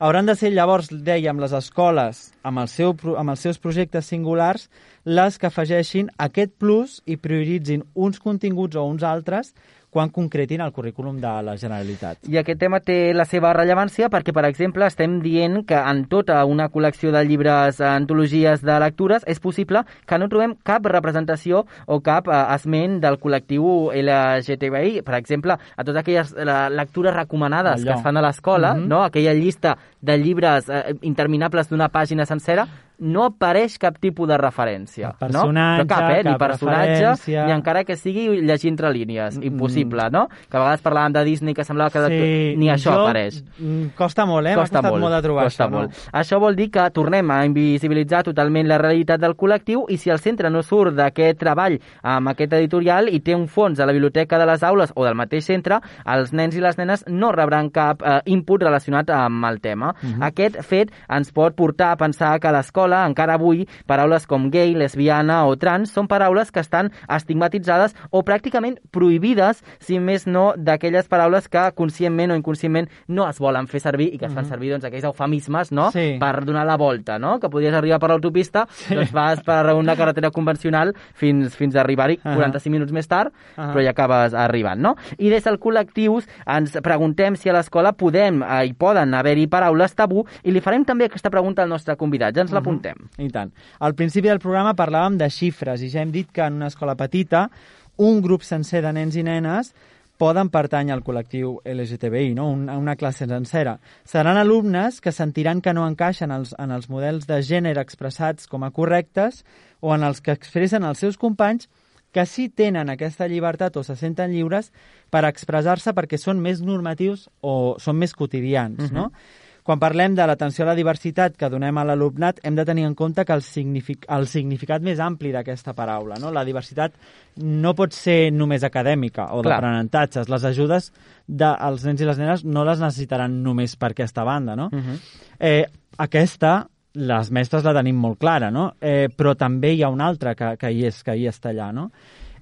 Hauran 0.00 0.24
de 0.24 0.32
ser, 0.32 0.48
llavors, 0.56 0.88
dèiem, 0.88 1.40
les 1.42 1.52
escoles, 1.52 2.22
amb, 2.42 2.62
el 2.62 2.70
seu, 2.72 2.94
amb 3.20 3.34
els 3.34 3.42
seus 3.44 3.58
projectes 3.60 4.06
singulars, 4.08 4.70
les 5.04 5.36
que 5.36 5.50
afegeixin 5.50 6.08
aquest 6.16 6.54
plus 6.56 7.00
i 7.04 7.18
prioritzin 7.20 7.84
uns 7.94 8.16
continguts 8.22 8.80
o 8.80 8.86
uns 8.88 9.04
altres 9.04 9.52
quan 9.90 10.08
concretin 10.10 10.60
el 10.62 10.70
currículum 10.72 11.16
de 11.20 11.30
la 11.42 11.56
Generalitat. 11.58 12.18
I 12.30 12.36
aquest 12.38 12.60
tema 12.60 12.78
té 12.80 13.12
la 13.14 13.24
seva 13.26 13.52
rellevància 13.52 14.08
perquè, 14.08 14.32
per 14.32 14.44
exemple, 14.46 14.86
estem 14.86 15.18
dient 15.20 15.64
que 15.66 15.74
en 15.74 16.04
tota 16.06 16.44
una 16.46 16.68
col·lecció 16.70 17.10
de 17.10 17.24
llibres, 17.26 17.80
antologies 17.80 18.62
de 18.62 18.78
lectures, 18.80 19.24
és 19.26 19.40
possible 19.40 19.82
que 20.06 20.18
no 20.18 20.28
trobem 20.28 20.54
cap 20.64 20.86
representació 20.86 21.64
o 21.86 22.00
cap 22.00 22.28
eh, 22.28 22.54
esment 22.54 23.00
del 23.02 23.18
col·lectiu 23.18 23.90
LGTBI. 23.92 25.02
Per 25.02 25.14
exemple, 25.18 25.56
a 25.76 25.84
totes 25.84 26.00
aquelles 26.00 26.32
eh, 26.36 26.68
lectures 26.70 27.14
recomanades 27.14 27.80
Allò. 27.82 27.92
que 27.92 27.98
es 27.98 28.02
fan 28.02 28.16
a 28.16 28.22
l'escola, 28.22 28.74
Mhm. 28.74 28.88
no? 28.88 29.02
aquella 29.02 29.34
llista 29.34 29.76
de 30.00 30.16
llibres 30.18 30.68
eh, 30.68 30.94
interminables 31.02 31.68
d'una 31.68 31.88
pàgina 31.88 32.24
sencera, 32.26 32.66
no 33.00 33.24
apareix 33.24 33.78
cap 33.78 33.98
tipus 33.98 34.28
de 34.28 34.36
referència. 34.38 35.14
No? 35.20 35.44
Però 35.50 35.86
cap, 35.88 36.06
eh? 36.10 36.22
Ni 36.24 36.30
cap 36.32 36.38
personatge, 36.38 36.94
referència. 37.00 37.46
ni 37.46 37.52
encara 37.52 37.84
que 37.84 37.96
sigui 37.96 38.40
llegir 38.42 38.70
entre 38.70 38.90
línies. 38.92 39.38
Mm. 39.38 39.42
Impossible, 39.50 40.10
no? 40.10 40.26
Que 40.48 40.56
a 40.56 40.60
vegades 40.60 40.82
parlàvem 40.84 41.12
de 41.12 41.24
Disney 41.24 41.54
que 41.54 41.64
semblava 41.64 41.90
que 41.90 42.00
Sí, 42.10 42.56
ni 42.56 42.68
això 42.68 42.92
jo, 42.94 43.06
apareix. 43.06 43.42
mm, 43.58 43.94
Costa 43.96 44.26
molt, 44.26 44.46
eh? 44.46 44.54
M'ha 44.56 44.62
Costa 44.62 44.78
costat 44.78 44.90
molt, 44.92 45.02
molt 45.02 45.14
de 45.14 45.22
trobar 45.22 45.44
costa 45.44 45.64
això. 45.64 45.70
molt. 45.70 45.90
No? 45.90 46.18
Això 46.20 46.40
vol 46.40 46.56
dir 46.56 46.70
que 46.70 46.90
tornem 46.90 47.30
a 47.30 47.44
invisibilitzar 47.44 48.22
totalment 48.24 48.68
la 48.68 48.78
realitat 48.78 49.20
del 49.20 49.36
col·lectiu 49.36 49.84
i 49.88 49.96
si 49.96 50.10
el 50.10 50.18
centre 50.18 50.50
no 50.50 50.62
surt 50.62 50.94
d'aquest 50.94 51.38
treball 51.38 51.78
amb 52.02 52.28
aquest 52.28 52.52
editorial 52.52 53.08
i 53.08 53.20
té 53.20 53.34
un 53.34 53.46
fons 53.48 53.80
a 53.80 53.86
la 53.86 53.92
biblioteca 53.92 54.38
de 54.38 54.46
les 54.46 54.62
aules 54.62 54.92
o 54.94 55.04
del 55.04 55.14
mateix 55.14 55.44
centre, 55.44 55.80
els 56.06 56.32
nens 56.32 56.56
i 56.56 56.60
les 56.60 56.76
nenes 56.78 57.04
no 57.08 57.32
rebran 57.32 57.70
cap 57.70 58.02
eh, 58.02 58.20
input 58.26 58.62
relacionat 58.62 59.10
amb 59.10 59.44
el 59.44 59.60
tema. 59.60 59.94
Uh 60.02 60.08
-huh. 60.08 60.26
Aquest 60.26 60.62
fet 60.62 60.90
ens 61.08 61.32
pot 61.32 61.54
portar 61.54 61.92
a 61.92 61.96
pensar 61.96 62.38
que 62.40 62.48
a 62.48 62.52
l'escola, 62.90 63.06
encara 63.06 63.34
avui, 63.34 63.66
paraules 63.86 64.26
com 64.26 64.48
gay, 64.50 64.74
lesbiana 64.74 65.44
o 65.46 65.56
trans 65.56 65.92
són 65.94 66.08
paraules 66.10 66.50
que 66.50 66.60
estan 66.60 66.90
estigmatitzades 67.08 67.94
o 68.10 68.22
pràcticament 68.26 68.78
prohibides, 68.92 69.62
si 69.80 69.98
més 70.00 70.26
no, 70.26 70.52
d'aquelles 70.56 71.08
paraules 71.08 71.48
que 71.48 71.68
conscientment 71.76 72.32
o 72.32 72.38
inconscientment 72.38 72.88
no 73.08 73.28
es 73.28 73.38
volen 73.38 73.68
fer 73.70 73.80
servir 73.80 74.10
i 74.14 74.18
que 74.18 74.26
es 74.26 74.34
fan 74.34 74.44
servir 74.48 74.72
doncs, 74.72 74.84
aquells 74.88 75.06
eufemismes 75.08 75.70
no? 75.72 75.90
Sí. 75.94 76.16
per 76.20 76.44
donar 76.44 76.66
la 76.66 76.76
volta, 76.76 77.18
no? 77.18 77.38
que 77.40 77.50
podries 77.50 77.74
arribar 77.74 78.00
per 78.00 78.10
l'autopista, 78.10 78.66
sí. 78.70 78.94
doncs 78.94 79.12
vas 79.14 79.42
per 79.46 79.74
una 79.74 79.96
carretera 79.96 80.30
convencional 80.30 80.94
fins, 81.14 81.54
fins 81.56 81.76
a 81.76 81.82
arribar-hi 81.84 82.18
Ah. 82.24 82.34
45 82.36 82.70
minuts 82.72 82.92
més 82.92 83.06
tard, 83.08 83.32
Ah. 83.56 83.70
però 83.72 83.82
ja 83.84 83.90
acabes 83.90 84.34
arribant. 84.34 84.80
No? 84.80 84.94
I 85.18 85.30
des 85.30 85.44
del 85.44 85.58
col·lectius 85.60 86.26
ens 86.46 86.76
preguntem 86.82 87.36
si 87.36 87.48
a 87.48 87.52
l'escola 87.54 87.92
podem 87.92 88.42
eh, 88.42 88.66
i 88.66 88.72
poden 88.74 89.14
haver-hi 89.14 89.46
paraules 89.46 89.94
tabú 89.94 90.24
i 90.44 90.50
li 90.50 90.60
farem 90.60 90.84
també 90.84 91.06
aquesta 91.06 91.30
pregunta 91.30 91.62
al 91.62 91.68
nostre 91.68 91.96
convidat, 91.96 92.34
ja 92.34 92.42
ens 92.42 92.52
l'apuntem. 92.80 93.08
I 93.18 93.30
tant. 93.30 93.52
Al 93.80 93.94
principi 93.94 94.28
del 94.28 94.40
programa 94.40 94.74
parlàvem 94.74 95.18
de 95.18 95.28
xifres 95.30 95.82
i 95.82 95.90
ja 95.90 96.02
hem 96.02 96.10
dit 96.12 96.30
que 96.32 96.42
en 96.42 96.54
una 96.54 96.68
escola 96.68 96.96
petita 96.96 97.50
un 97.96 98.20
grup 98.22 98.42
sencer 98.42 98.82
de 98.82 98.92
nens 98.92 99.16
i 99.16 99.22
nenes 99.22 99.72
poden 100.20 100.50
pertany 100.50 100.90
al 100.90 101.00
col·lectiu 101.02 101.60
LGTBI, 101.64 102.34
no? 102.34 102.50
una, 102.50 102.76
una 102.76 102.96
classe 102.96 103.26
sencera. 103.26 103.78
Seran 104.04 104.36
alumnes 104.36 105.00
que 105.00 105.12
sentiran 105.12 105.62
que 105.62 105.72
no 105.72 105.86
encaixen 105.88 106.30
els, 106.30 106.54
en 106.58 106.70
els 106.70 106.90
models 106.90 107.26
de 107.26 107.40
gènere 107.40 107.80
expressats 107.80 108.46
com 108.46 108.64
a 108.64 108.70
correctes 108.70 109.44
o 109.80 109.94
en 109.94 110.04
els 110.04 110.20
que 110.20 110.32
expressen 110.32 110.84
els 110.84 111.00
seus 111.00 111.16
companys 111.16 111.68
que 112.12 112.26
sí 112.26 112.48
tenen 112.50 112.90
aquesta 112.90 113.28
llibertat 113.30 113.76
o 113.78 113.84
se 113.86 113.94
senten 113.96 114.32
lliures 114.34 114.72
per 115.10 115.24
expressar-se 115.24 115.94
perquè 115.94 116.18
són 116.18 116.40
més 116.42 116.60
normatius 116.60 117.28
o 117.40 117.76
són 117.78 117.96
més 117.96 118.12
quotidians, 118.12 118.90
no? 118.92 119.12
Quan 119.62 119.80
parlem 119.80 120.14
de 120.16 120.24
l'atenció 120.26 120.64
a 120.64 120.70
la 120.70 120.76
diversitat 120.78 121.36
que 121.38 121.50
donem 121.52 121.76
a 121.78 121.84
l'alumnat, 121.84 122.40
hem 122.46 122.56
de 122.56 122.64
tenir 122.64 122.86
en 122.88 122.94
compte 122.96 123.24
que 123.24 123.36
el, 123.36 123.42
signific 123.44 124.06
el 124.08 124.26
significat 124.30 124.82
més 124.82 125.00
ampli 125.04 125.32
d'aquesta 125.34 125.74
paraula, 125.76 126.16
no? 126.20 126.32
La 126.32 126.44
diversitat 126.48 126.96
no 127.44 127.74
pot 127.78 127.94
ser 127.96 128.32
només 128.32 128.64
acadèmica 128.66 129.30
o 129.36 129.42
d'aprenentatges. 129.44 130.30
Les 130.32 130.46
ajudes 130.48 130.90
dels 131.26 131.86
nens 131.86 132.00
i 132.00 132.08
les 132.08 132.20
nenes 132.20 132.44
no 132.44 132.64
les 132.64 132.80
necessitaran 132.80 133.42
només 133.44 133.76
per 133.76 133.92
aquesta 133.92 134.24
banda, 134.24 134.56
no? 134.56 134.70
Uh 134.72 134.80
-huh. 134.80 134.98
Eh, 135.38 135.66
aquesta, 135.98 136.66
les 136.94 137.30
mestres 137.30 137.64
la 137.64 137.74
tenim 137.74 137.96
molt 137.96 138.18
clara, 138.18 138.50
no? 138.50 138.74
Eh, 138.80 139.08
però 139.16 139.36
també 139.36 139.74
hi 139.74 139.82
ha 139.82 139.88
una 139.88 140.06
altra 140.06 140.34
que, 140.34 140.56
que, 140.56 140.70
hi 140.70 140.86
és, 140.86 141.02
que 141.04 141.16
hi 141.16 141.28
està 141.28 141.50
allà, 141.50 141.72
no? 141.72 141.90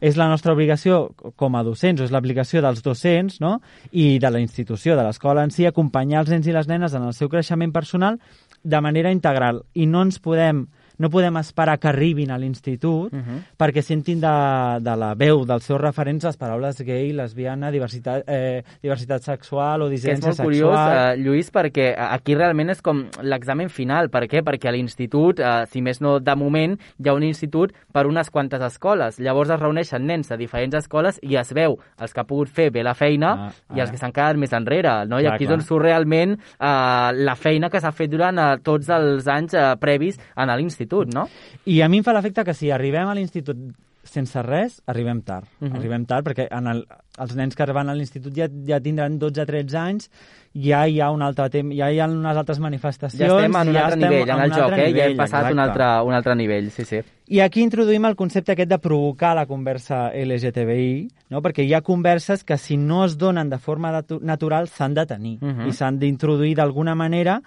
És 0.00 0.16
la 0.16 0.28
nostra 0.30 0.52
obligació 0.54 1.08
com 1.36 1.56
a 1.58 1.64
docents, 1.66 2.00
o 2.00 2.06
és 2.06 2.12
l'obligació 2.14 2.62
dels 2.62 2.82
docents 2.84 3.40
no? 3.42 3.58
i 3.90 4.18
de 4.22 4.30
la 4.30 4.42
institució, 4.42 4.96
de 4.96 5.06
l'escola 5.06 5.42
en 5.46 5.54
si, 5.54 5.66
acompanyar 5.66 6.22
els 6.22 6.34
nens 6.34 6.46
i 6.46 6.54
les 6.54 6.68
nenes 6.70 6.94
en 6.94 7.08
el 7.08 7.16
seu 7.16 7.30
creixement 7.32 7.74
personal 7.74 8.20
de 8.62 8.80
manera 8.80 9.12
integral. 9.14 9.64
I 9.74 9.86
no 9.90 10.04
ens 10.06 10.20
podem 10.22 10.66
no 10.98 11.10
podem 11.10 11.36
esperar 11.38 11.78
que 11.78 11.88
arribin 11.88 12.30
a 12.30 12.38
l'institut 12.38 13.12
uh 13.12 13.16
Mhm. 13.16 13.24
-huh. 13.28 13.42
perquè 13.58 13.80
sentin 13.82 14.20
de, 14.20 14.80
de 14.80 14.96
la 14.96 15.14
veu 15.14 15.44
dels 15.44 15.64
seus 15.64 15.80
referents 15.80 16.24
les 16.24 16.36
paraules 16.36 16.80
gay, 16.82 17.12
lesbiana, 17.12 17.70
diversitat, 17.70 18.24
eh, 18.26 18.62
diversitat 18.82 19.22
sexual 19.22 19.82
o 19.82 19.88
Que 19.88 19.94
és 19.94 20.02
dissidència 20.02 20.26
molt 20.26 20.36
sexual. 20.36 20.46
curiós, 20.46 21.14
eh, 21.14 21.16
Lluís, 21.22 21.52
perquè 21.52 21.94
aquí 21.96 22.34
realment 22.34 22.70
és 22.70 22.82
com 22.82 23.06
l'examen 23.22 23.68
final. 23.70 24.10
Per 24.10 24.22
què? 24.28 24.42
Perquè 24.42 24.68
a 24.68 24.72
l'institut, 24.72 25.38
eh, 25.40 25.66
si 25.66 25.80
més 25.82 26.00
no 26.00 26.18
de 26.20 26.34
moment, 26.36 26.78
hi 26.98 27.08
ha 27.08 27.14
un 27.14 27.22
institut 27.22 27.72
per 27.92 28.06
unes 28.06 28.30
quantes 28.30 28.60
escoles. 28.60 29.18
Llavors 29.20 29.50
es 29.50 29.60
reuneixen 29.60 30.04
nens 30.06 30.28
de 30.28 30.36
diferents 30.36 30.74
escoles 30.74 31.18
i 31.22 31.36
es 31.36 31.52
veu 31.52 31.78
els 32.00 32.12
que 32.12 32.20
ha 32.20 32.24
pogut 32.24 32.48
fer 32.48 32.70
bé 32.70 32.82
la 32.82 32.94
feina 32.94 33.28
Ah, 33.48 33.52
i 33.76 33.80
els 33.80 33.88
ah. 33.90 33.92
que 33.92 33.98
s'han 33.98 34.12
quedat 34.12 34.36
més 34.36 34.52
enrere. 34.52 35.06
No? 35.06 35.18
I 35.18 35.22
Clar, 35.22 35.34
aquí 35.34 35.44
és 35.44 35.48
clar. 35.48 35.58
on 35.58 35.62
surt 35.64 35.82
realment 35.84 36.32
eh, 36.32 37.12
la 37.14 37.34
feina 37.36 37.68
que 37.70 37.80
s'ha 37.80 37.92
fet 37.92 38.10
durant 38.10 38.38
eh, 38.38 38.58
tots 38.62 38.88
els 38.88 39.26
anys 39.28 39.54
eh, 39.54 39.76
previs 39.80 40.18
en 40.36 40.48
l'institut, 40.48 40.87
no? 41.14 41.28
I 41.66 41.82
a 41.82 41.88
mi 41.88 41.98
em 41.98 42.04
fa 42.04 42.12
l'efecte 42.12 42.44
que 42.44 42.54
si 42.54 42.70
arribem 42.70 43.08
a 43.08 43.14
l'institut 43.14 43.56
sense 44.08 44.40
res, 44.40 44.80
arribem 44.86 45.20
tard. 45.20 45.44
Uh 45.60 45.64
Mhm. 45.66 45.72
-huh. 45.72 45.76
Arribem 45.78 46.04
tard 46.06 46.24
perquè 46.26 46.46
en 46.50 46.66
el, 46.66 46.86
els 47.18 47.36
nens 47.36 47.54
que 47.54 47.66
van 47.72 47.90
a 47.90 47.94
l'institut 47.94 48.32
ja, 48.34 48.48
ja 48.66 48.80
tindran 48.80 49.18
12-13 49.18 49.74
anys, 49.76 50.10
ja 50.54 50.86
hi 50.88 50.98
ha 51.00 51.10
un 51.10 51.20
altre 51.20 51.50
temps, 51.50 51.76
ja 51.76 51.90
hi 51.92 52.00
ha 52.00 52.06
unes 52.06 52.36
altres 52.36 52.58
manifestacions... 52.58 53.20
Ja 53.30 53.36
estem 53.36 53.54
en 53.54 53.68
un 53.68 53.74
ja 53.74 53.84
altre 53.84 54.00
nivell, 54.00 54.28
en 54.30 54.36
un 54.36 54.42
el 54.42 54.50
joc, 54.50 54.72
eh? 54.72 54.76
ja 54.76 54.82
hem 54.86 54.92
nivell, 54.94 55.16
passat 55.16 55.52
un 55.52 55.58
altre, 55.58 55.84
un 56.06 56.14
altre 56.14 56.34
nivell, 56.34 56.70
sí, 56.70 56.84
sí. 56.84 57.00
I 57.28 57.40
aquí 57.40 57.60
introduïm 57.62 58.06
el 58.06 58.16
concepte 58.16 58.52
aquest 58.52 58.70
de 58.70 58.78
provocar 58.78 59.34
la 59.34 59.44
conversa 59.44 60.10
LGTBI, 60.14 61.08
no? 61.28 61.42
perquè 61.42 61.62
hi 61.64 61.74
ha 61.74 61.82
converses 61.82 62.44
que 62.44 62.56
si 62.56 62.76
no 62.78 63.04
es 63.04 63.18
donen 63.18 63.50
de 63.50 63.58
forma 63.58 63.90
natu 63.92 64.20
natural 64.22 64.68
s'han 64.68 64.94
de 64.94 65.04
tenir 65.06 65.38
Mhm. 65.42 65.68
i 65.68 65.72
s'han 65.72 65.98
d'introduir 65.98 66.54
d'alguna 66.56 66.94
manera 66.94 67.42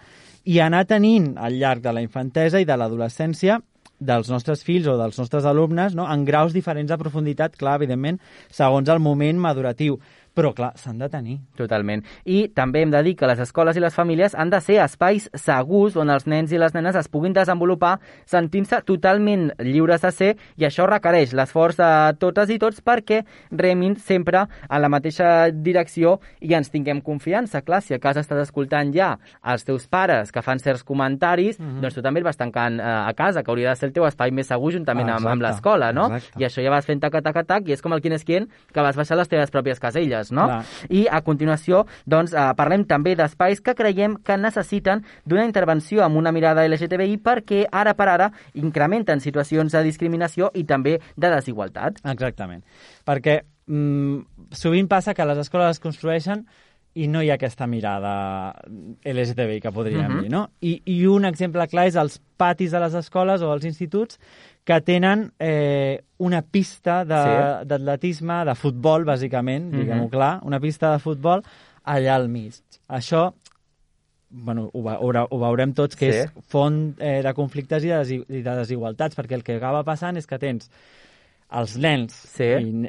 i 0.45 0.60
anar 0.60 0.86
tenint 0.89 1.36
al 1.38 1.57
llarg 1.60 1.83
de 1.83 1.93
la 1.93 2.01
infantesa 2.01 2.62
i 2.62 2.65
de 2.65 2.77
l'adolescència 2.77 3.60
dels 4.01 4.31
nostres 4.33 4.63
fills 4.65 4.88
o 4.89 4.98
dels 4.98 5.19
nostres 5.21 5.45
alumnes 5.45 5.93
no? 5.95 6.07
en 6.10 6.25
graus 6.25 6.55
diferents 6.55 6.89
de 6.89 6.98
profunditat, 6.98 7.55
clar, 7.57 7.77
evidentment, 7.77 8.17
segons 8.50 8.89
el 8.89 9.00
moment 9.00 9.38
maduratiu. 9.39 10.00
Però, 10.33 10.53
clar, 10.55 10.71
s'han 10.79 10.97
de 10.97 11.09
tenir. 11.09 11.39
Totalment. 11.57 12.03
I 12.25 12.47
també 12.55 12.81
hem 12.85 12.91
de 12.91 13.01
dir 13.03 13.15
que 13.19 13.27
les 13.27 13.39
escoles 13.43 13.75
i 13.75 13.81
les 13.83 13.93
famílies 13.93 14.33
han 14.35 14.50
de 14.50 14.61
ser 14.61 14.77
espais 14.83 15.29
segurs 15.35 15.97
on 16.00 16.09
els 16.09 16.25
nens 16.25 16.51
i 16.53 16.57
les 16.57 16.73
nenes 16.73 16.95
es 16.95 17.09
puguin 17.11 17.33
desenvolupar 17.33 17.97
sentint-se 18.25 18.79
totalment 18.88 19.50
lliures 19.59 20.01
de 20.01 20.11
ser 20.11 20.29
i 20.57 20.63
això 20.67 20.85
requereix 20.88 21.33
l'esforç 21.35 21.75
de 21.81 21.89
totes 22.21 22.50
i 22.50 22.57
tots 22.61 22.79
perquè 22.81 23.23
remin 23.51 23.95
sempre 24.00 24.45
en 24.69 24.81
la 24.81 24.89
mateixa 24.89 25.50
direcció 25.51 26.19
i 26.39 26.53
ens 26.55 26.71
tinguem 26.71 27.01
confiança. 27.01 27.61
Clar, 27.61 27.81
si 27.81 27.93
a 27.93 28.00
casa 28.00 28.21
estàs 28.23 28.41
escoltant 28.47 28.93
ja 28.95 29.17
els 29.43 29.65
teus 29.67 29.88
pares 29.91 30.31
que 30.31 30.41
fan 30.41 30.59
certs 30.59 30.83
comentaris, 30.83 31.59
Mhm. 31.59 31.81
doncs 31.81 31.95
tu 31.95 32.01
també 32.01 32.19
et 32.21 32.25
vas 32.25 32.38
tancant 32.38 32.79
eh, 32.79 32.83
a 32.83 33.13
casa, 33.13 33.43
que 33.43 33.51
hauria 33.51 33.69
de 33.69 33.75
ser 33.75 33.88
el 33.89 33.93
teu 33.93 34.05
espai 34.05 34.31
més 34.31 34.47
segur 34.47 34.71
juntament 34.71 35.09
Ah, 35.09 35.15
amb, 35.17 35.27
amb 35.27 35.41
l'escola, 35.41 35.91
no? 35.91 36.05
exacte. 36.15 36.39
I 36.39 36.45
això 36.45 36.63
ja 36.63 36.69
vas 36.69 36.85
fent 36.85 37.01
tac, 37.01 37.11
tac, 37.21 37.45
tac, 37.45 37.67
i 37.67 37.73
és 37.73 37.81
com 37.81 37.91
el 37.93 38.01
quin 38.01 38.13
és 38.13 38.23
quin, 38.23 38.47
que 38.73 38.81
vas 38.81 38.95
baixar 38.95 39.17
les 39.17 39.27
teves 39.27 39.51
pròpies 39.51 39.79
caselles, 39.79 40.30
no? 40.31 40.47
Clar. 40.47 40.63
I 40.89 41.05
a 41.11 41.21
continuació, 41.25 41.83
doncs, 42.05 42.33
eh, 42.33 42.47
parlem 42.57 42.85
també 42.89 43.15
d'espais 43.19 43.61
que 43.61 43.75
creiem 43.77 44.17
que 44.25 44.38
necessiten 44.38 45.03
d'una 45.25 45.45
intervenció 45.47 46.03
amb 46.05 46.17
una 46.17 46.31
mirada 46.31 46.65
LGTBI 46.67 47.19
perquè 47.23 47.65
ara 47.71 47.93
per 47.97 48.09
ara 48.09 48.31
incrementen 48.53 49.21
situacions 49.21 49.71
de 49.71 49.83
discriminació 49.83 50.51
i 50.55 50.65
també 50.65 50.97
de 51.15 51.29
desigualtat. 51.35 52.01
Exactament. 52.03 52.63
Perquè 53.05 53.41
mm, 53.67 54.51
sovint 54.51 54.89
passa 54.91 55.13
que 55.13 55.25
les 55.25 55.39
escoles 55.45 55.77
es 55.77 55.83
construeixen 55.83 56.45
i 56.93 57.07
no 57.07 57.21
hi 57.24 57.29
ha 57.31 57.36
aquesta 57.36 57.67
mirada 57.67 58.53
LGTBI 59.03 59.62
que 59.62 59.71
podríem 59.71 60.07
Mhm. 60.12 60.21
dir, 60.21 60.29
no? 60.31 60.50
I, 60.62 60.81
I 60.86 61.05
un 61.07 61.24
exemple 61.25 61.65
clar 61.67 61.88
és 61.88 61.95
els 61.95 62.19
patis 62.38 62.71
de 62.71 62.79
les 62.79 62.93
escoles 62.93 63.41
o 63.41 63.53
els 63.53 63.63
instituts 63.65 64.19
que 64.65 64.81
tenen 64.81 65.31
eh, 65.39 66.03
una 66.17 66.41
pista 66.41 67.05
de- 67.05 67.15
Sí. 67.62 67.67
d'atletisme, 67.67 68.43
de, 68.45 68.55
futbol, 68.55 69.05
bàsicament, 69.05 69.71
Mhm. 69.71 69.79
diguem-ho 69.79 70.10
clar, 70.10 70.39
una 70.43 70.60
pista 70.60 70.91
de 70.91 71.00
futbol 71.00 71.41
allà 71.86 72.15
al 72.15 72.27
mig. 72.29 72.53
Això 72.89 73.33
bueno, 74.33 74.69
ho, 74.74 74.79
ho, 74.79 74.83
veure- 74.83 75.27
ho 75.29 75.39
veurem 75.39 75.74
tots, 75.74 75.95
que 75.98 76.12
Sí. 76.12 76.17
és 76.19 76.31
font 76.48 76.95
eh, 77.00 77.21
de 77.21 77.33
conflictes 77.33 77.83
i 77.83 77.88
de, 77.89 78.24
i 78.29 78.41
de 78.41 78.55
desigualtats, 78.55 79.13
perquè 79.17 79.33
el 79.33 79.43
que 79.43 79.55
acaba 79.57 79.83
passant 79.83 80.15
és 80.15 80.25
que 80.25 80.39
tens 80.39 80.69
els 81.51 81.77
nens, 81.77 82.13
Sí. 82.13 82.43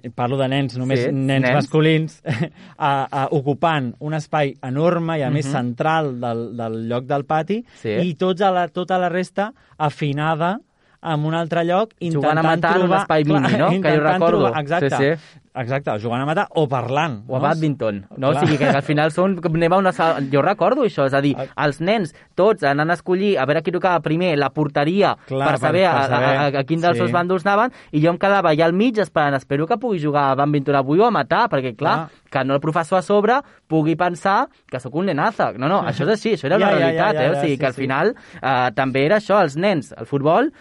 i 0.04 0.08
parlo 0.14 0.36
de 0.38 0.46
nens, 0.48 0.76
només 0.78 1.00
Sí, 1.04 1.12
nens, 1.12 1.42
nens. 1.42 1.54
masculins, 1.54 2.22
a, 2.78 3.08
a, 3.10 3.28
ocupant 3.32 3.94
un 4.00 4.14
espai 4.14 4.54
enorme 4.62 5.18
i 5.18 5.22
a 5.22 5.30
més 5.30 5.46
Mhm. 5.46 5.52
central 5.52 6.20
del, 6.20 6.56
del 6.56 6.88
lloc 6.88 7.04
del 7.06 7.24
pati 7.24 7.64
Sí. 7.80 7.88
i 7.90 8.14
tots 8.14 8.40
a 8.42 8.50
la, 8.50 8.68
tota 8.68 8.98
la 8.98 9.08
resta 9.08 9.52
afinada 9.78 10.58
en 11.02 11.24
un 11.26 11.34
altre 11.34 11.64
lloc 11.66 11.92
intentant 11.98 12.22
Jugant 12.22 12.38
a 12.38 12.42
matar 12.46 12.76
en 12.76 12.82
un 12.82 12.88
trobar... 12.88 13.00
espai 13.02 13.24
mini, 13.24 13.58
no? 13.58 13.70
Que 13.82 13.96
jo 13.96 14.02
recordo. 14.04 14.44
Trobar, 14.46 14.60
exacte, 14.62 14.90
Sí, 14.96 15.08
sí. 15.18 15.38
exacte, 15.58 15.90
jugant 16.00 16.22
a 16.22 16.26
matar 16.28 16.46
o 16.54 16.68
parlant. 16.68 17.24
O 17.26 17.36
a 17.36 17.40
no? 17.40 17.42
badminton, 17.48 17.98
no? 18.16 18.30
Clar. 18.30 18.36
O 18.36 18.46
sigui 18.46 18.58
que 18.60 18.68
al 18.70 18.82
final 18.86 19.10
són... 19.12 19.34
Anem 19.50 19.72
a 19.74 19.80
una 19.82 19.92
sala... 19.92 20.20
Jo 20.32 20.42
recordo 20.46 20.84
això, 20.86 21.06
és 21.10 21.14
a 21.14 21.20
dir, 21.24 21.34
els 21.36 21.80
nens 21.82 22.14
tots 22.38 22.62
anant 22.64 22.90
a 22.90 22.94
escollir 22.94 23.34
a 23.38 23.44
veure 23.50 23.62
qui 23.66 23.74
tocava 23.74 23.98
primer 24.04 24.36
la 24.38 24.50
porteria 24.54 25.16
Clar, 25.26 25.48
per 25.48 25.56
per- 25.56 25.60
saber, 25.66 25.82
per 25.88 25.98
a, 25.98 26.06
saber, 26.08 26.30
a, 26.36 26.46
a, 26.46 26.62
a 26.62 26.64
quin 26.68 26.80
dels 26.80 26.96
sí. 26.96 27.02
seus 27.02 27.12
bàndols 27.12 27.44
anaven 27.46 27.74
i 27.92 28.00
jo 28.04 28.12
em 28.14 28.18
quedava 28.22 28.52
allà 28.54 28.68
al 28.70 28.72
mig 28.78 28.98
esperant, 29.02 29.34
espero 29.40 29.66
que 29.66 29.76
pugui 29.82 30.00
jugar 30.00 30.30
a 30.30 30.38
badminton 30.38 30.78
avui 30.78 31.02
o 31.02 31.06
a 31.06 31.10
matar, 31.10 31.48
perquè 31.52 31.74
clar, 31.76 31.96
Clar. 32.06 32.24
que 32.32 32.44
no 32.46 32.54
el 32.54 32.62
professor 32.64 32.98
a 32.98 33.02
sobre 33.02 33.40
pugui 33.68 33.96
pensar 33.98 34.46
que 34.70 34.78
sóc 34.80 34.94
un 34.94 35.06
nenaza. 35.10 35.50
No, 35.58 35.68
no, 35.68 35.82
això 35.82 36.06
és 36.06 36.14
així, 36.16 36.36
això 36.38 36.46
era 36.48 36.58
Ja, 36.62 36.68
una 36.68 36.72
ja, 36.72 36.78
ja, 36.78 36.86
realitat, 36.86 37.14
ja, 37.16 37.22
eh? 37.26 37.30
O 37.30 37.34
ja, 37.34 37.40
sigui 37.42 37.56
sí, 37.56 37.60
que 37.60 37.66
al 37.66 37.74
sí. 37.74 37.80
final 37.82 38.14
eh, 38.40 38.70
també 38.78 39.04
era 39.04 39.18
això, 39.20 39.42
els 39.42 39.56
nens, 39.60 39.92
el 39.98 40.06
futbol, 40.06 40.52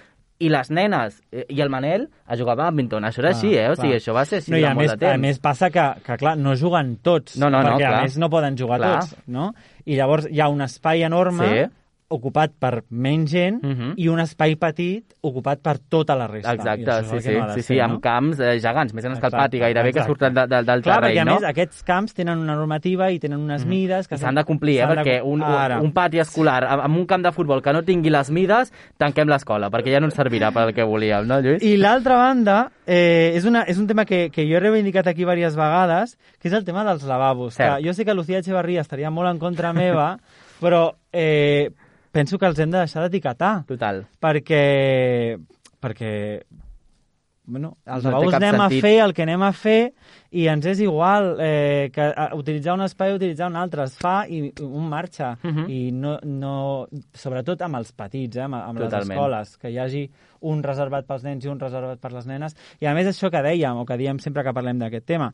i 0.41 0.49
les 0.49 0.71
nenes 0.73 1.19
eh, 1.31 1.45
i 1.53 1.61
el 1.61 1.69
Manel 1.73 2.07
a 2.25 2.37
jugar 2.39 2.55
a 2.57 2.59
badminton. 2.63 3.05
Això 3.07 3.21
era 3.23 3.31
Clar, 3.31 3.37
així, 3.37 3.51
eh? 3.57 3.67
O 3.69 3.75
sigui, 3.77 3.93
clar. 3.93 3.99
això 4.01 4.13
va 4.17 4.23
ser 4.25 4.39
així 4.41 4.51
no, 4.55 4.57
i 4.61 4.65
a 4.65 4.73
més, 4.77 4.91
de 4.91 4.97
temps. 5.03 5.13
a 5.13 5.21
més 5.21 5.39
passa 5.43 5.69
que, 5.73 5.85
que, 6.05 6.17
clar, 6.21 6.35
no 6.37 6.55
juguen 6.59 6.95
tots, 7.05 7.37
No, 7.37 7.49
no, 7.49 7.61
no, 7.61 7.75
perquè 7.75 7.85
clar. 7.87 7.99
a 7.99 8.07
més 8.07 8.17
no 8.21 8.29
poden 8.33 8.57
jugar 8.57 8.79
Clar. 8.81 8.95
tots, 9.01 9.15
no? 9.27 9.51
I 9.85 9.95
llavors 9.99 10.27
hi 10.31 10.41
ha 10.41 10.49
un 10.49 10.61
espai 10.65 11.03
enorme 11.07 11.47
Sí. 11.51 11.69
Ocupat 12.11 12.51
per 12.59 12.83
menys 12.89 13.31
gent 13.31 13.61
Mhm. 13.63 13.93
i 13.97 14.07
un 14.11 14.19
espai 14.19 14.55
petit 14.59 15.13
ocupat 15.21 15.59
per 15.61 15.77
tota 15.79 16.15
la 16.15 16.27
resta. 16.27 16.51
I 16.53 16.55
Exacte, 16.57 17.03
sí, 17.03 17.15
que 17.15 17.21
sí, 17.21 17.33
no 17.37 17.47
sí, 17.49 17.53
ser, 17.61 17.63
sí, 17.63 17.77
no? 17.77 17.83
amb 17.85 18.01
camps 18.03 18.39
eh, 18.39 18.59
gegants, 18.59 18.93
més 18.93 19.03
grans 19.05 19.19
que 19.19 19.25
el 19.25 19.31
Exacte, 19.33 19.43
pati, 19.45 19.59
gairebé 19.59 19.91
que 19.93 19.99
exacte. 19.99 20.11
surten 20.11 20.33
de, 20.33 20.41
de, 20.47 20.63
del 20.63 20.81
Clar, 20.83 20.95
terreny, 20.99 21.15
perquè 21.15 21.21
a 21.21 21.25
no? 21.25 21.35
més 21.39 21.43
aquests 21.49 21.83
camps 21.83 22.13
tenen 22.13 22.39
una 22.39 22.55
normativa 22.55 23.09
i 23.11 23.19
tenen 23.19 23.39
unes 23.39 23.65
mides 23.65 24.07
que 24.07 24.15
I 24.15 24.17
s'han 24.19 24.35
de 24.35 24.43
complir, 24.43 24.77
eh? 24.77 24.81
s'han 24.85 24.95
de- 24.95 25.01
Perquè 25.01 25.21
un, 25.23 25.41
Ara. 25.43 25.79
un, 25.79 25.85
un 25.87 25.91
pati 25.93 26.19
escolar 26.19 26.63
amb, 26.65 26.83
amb 26.83 26.97
un 26.97 27.05
camp 27.05 27.23
de 27.23 27.31
futbol 27.31 27.61
que 27.61 27.73
no 27.73 27.83
tingui 27.83 28.09
les 28.09 28.29
mides, 28.31 28.71
tanquem 28.97 29.27
l'escola, 29.27 29.69
perquè 29.71 29.91
ja 29.91 29.99
no 29.99 30.07
ens 30.07 30.15
servirà 30.17 30.51
per 30.51 30.63
al 30.63 30.73
que 30.73 30.83
volíem, 30.83 31.25
no, 31.27 31.39
Lluís? 31.41 31.63
I 31.63 31.77
l'altra 31.77 32.15
banda, 32.17 32.71
eh, 32.85 33.31
és, 33.35 33.45
una, 33.45 33.63
és 33.63 33.77
un 33.77 33.87
tema 33.87 34.05
que, 34.05 34.29
que 34.29 34.43
jo 34.49 34.57
he 34.57 34.59
reivindicat 34.59 35.07
aquí 35.07 35.19
diverses 35.21 35.55
vegades, 35.55 36.17
que 36.41 36.47
és 36.49 36.53
el 36.53 36.65
tema 36.65 36.83
dels 36.83 37.03
lavabos. 37.03 37.53
Cert. 37.55 37.77
Que 37.77 37.87
jo 37.87 37.93
sé 37.93 38.03
que 38.05 38.13
Lucía 38.13 38.39
Echevarria 38.39 38.81
estaria 38.81 39.09
molt 39.09 39.29
en 39.29 39.39
contra 39.39 39.71
meva, 39.73 40.17
però 40.61 40.93
eh, 41.13 41.71
penso 42.11 42.37
que 42.37 42.45
els 42.45 42.59
hem 42.59 42.71
de 42.71 42.83
deixar 42.83 43.03
d'etiquetar, 43.05 43.65
Total. 43.67 44.05
perquè, 44.19 45.37
perquè 45.81 46.41
bueno, 47.51 47.77
els 47.85 48.03
No 48.05 48.11
lavabos 48.11 48.33
anem 48.37 48.55
sentit. 48.55 48.77
a 48.77 48.81
fer 48.81 48.99
el 49.03 49.13
que 49.13 49.23
anem 49.23 49.41
a 49.43 49.51
fer 49.51 49.93
i 50.31 50.45
ens 50.47 50.65
és 50.71 50.79
igual 50.79 51.35
eh, 51.41 51.89
que 51.91 52.01
a, 52.01 52.29
utilitzar 52.37 52.75
un 52.77 52.85
espai 52.85 53.11
o 53.11 53.15
utilitzar 53.17 53.49
un 53.49 53.57
altre. 53.59 53.83
Es 53.83 53.97
fa 53.99 54.25
i 54.29 54.53
un 54.61 54.87
marxa. 54.87 55.33
Mhm. 55.43 55.65
I 55.67 55.91
no, 55.91 56.17
no, 56.23 56.87
sobretot 57.13 57.61
amb 57.61 57.75
els 57.81 57.91
petits, 57.91 58.37
eh, 58.37 58.45
amb, 58.45 58.55
amb 58.55 58.79
les 58.79 58.93
escoles, 58.93 59.57
que 59.57 59.69
hi 59.71 59.77
hagi 59.79 60.05
un 60.47 60.63
reservat 60.63 61.05
pels 61.07 61.23
nens 61.27 61.45
i 61.45 61.49
un 61.51 61.59
reservat 61.59 61.99
per 61.99 62.13
les 62.13 62.25
nenes. 62.25 62.55
I 62.79 62.85
a 62.87 62.93
més 62.93 63.07
això 63.07 63.29
que 63.29 63.43
dèiem, 63.43 63.75
o 63.75 63.85
que 63.85 63.97
diem 63.97 64.19
sempre 64.19 64.43
que 64.43 64.53
parlem 64.53 64.79
d'aquest 64.79 65.05
tema, 65.05 65.33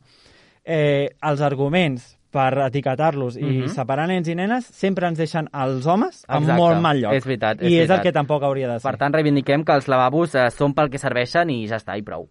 eh, 0.64 1.10
els 1.22 1.40
arguments 1.40 2.17
per 2.38 2.54
etiquetar-los 2.68 3.36
i 3.36 3.42
Mhm. 3.42 3.68
separar 3.74 4.06
nens 4.06 4.28
i 4.30 4.34
nenes 4.38 4.66
sempre 4.70 5.08
ens 5.10 5.18
deixen 5.18 5.48
els 5.52 5.86
homes 5.90 6.24
en 6.28 6.42
Exacte. 6.44 6.60
molt 6.60 6.80
mal 6.80 7.00
lloc. 7.02 7.12
És 7.18 7.24
veritat, 7.26 7.60
és 7.62 7.66
I 7.70 7.74
és 7.74 7.82
el 7.82 7.88
veritat. 7.88 8.02
que 8.04 8.12
tampoc 8.12 8.42
hauria 8.46 8.68
de 8.68 8.78
ser. 8.78 8.88
Per 8.90 8.98
tant, 8.98 9.12
reivindiquem 9.14 9.64
que 9.64 9.72
els 9.74 9.88
lavabos 9.88 10.34
eh, 10.36 10.50
són 10.54 10.74
pel 10.74 10.90
que 10.90 10.98
serveixen 11.02 11.50
i 11.50 11.66
ja 11.66 11.76
està, 11.82 11.98
i 11.98 12.02
prou. 12.02 12.28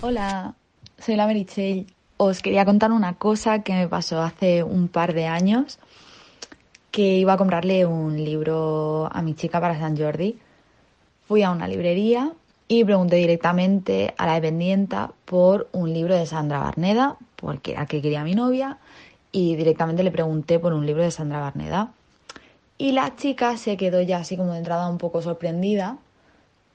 Hola, 0.00 0.54
soy 0.98 1.16
la 1.16 1.26
Merichel. 1.26 1.86
Os 2.16 2.42
quería 2.42 2.64
contar 2.64 2.90
una 2.92 3.14
cosa 3.14 3.62
que 3.62 3.72
me 3.74 3.88
pasó 3.88 4.20
hace 4.22 4.62
un 4.64 4.88
par 4.88 5.12
de 5.14 5.26
años, 5.26 5.78
que 6.90 7.18
iba 7.18 7.34
a 7.34 7.36
comprarle 7.36 7.86
un 7.86 8.16
libro 8.16 9.08
a 9.12 9.22
mi 9.22 9.34
chica 9.34 9.60
para 9.60 9.78
San 9.78 9.96
Jordi. 9.96 10.36
Fui 11.28 11.42
a 11.42 11.50
una 11.52 11.68
librería 11.68 12.32
y 12.68 12.84
pregunté 12.84 13.16
directamente 13.16 14.14
a 14.18 14.26
la 14.26 14.34
dependienta 14.34 15.12
por 15.24 15.68
un 15.72 15.92
libro 15.92 16.14
de 16.14 16.26
Sandra 16.26 16.60
Barneda, 16.60 17.16
porque 17.36 17.72
era 17.72 17.86
que 17.86 18.02
quería 18.02 18.24
mi 18.24 18.34
novia, 18.34 18.78
y 19.32 19.56
directamente 19.56 20.02
le 20.02 20.10
pregunté 20.10 20.58
por 20.58 20.72
un 20.74 20.86
libro 20.86 21.02
de 21.02 21.10
Sandra 21.10 21.40
Barneda. 21.40 21.92
Y 22.76 22.92
la 22.92 23.16
chica 23.16 23.56
se 23.56 23.76
quedó 23.76 24.00
ya 24.02 24.18
así 24.18 24.36
como 24.36 24.52
de 24.52 24.58
entrada 24.58 24.88
un 24.88 24.98
poco 24.98 25.22
sorprendida 25.22 25.98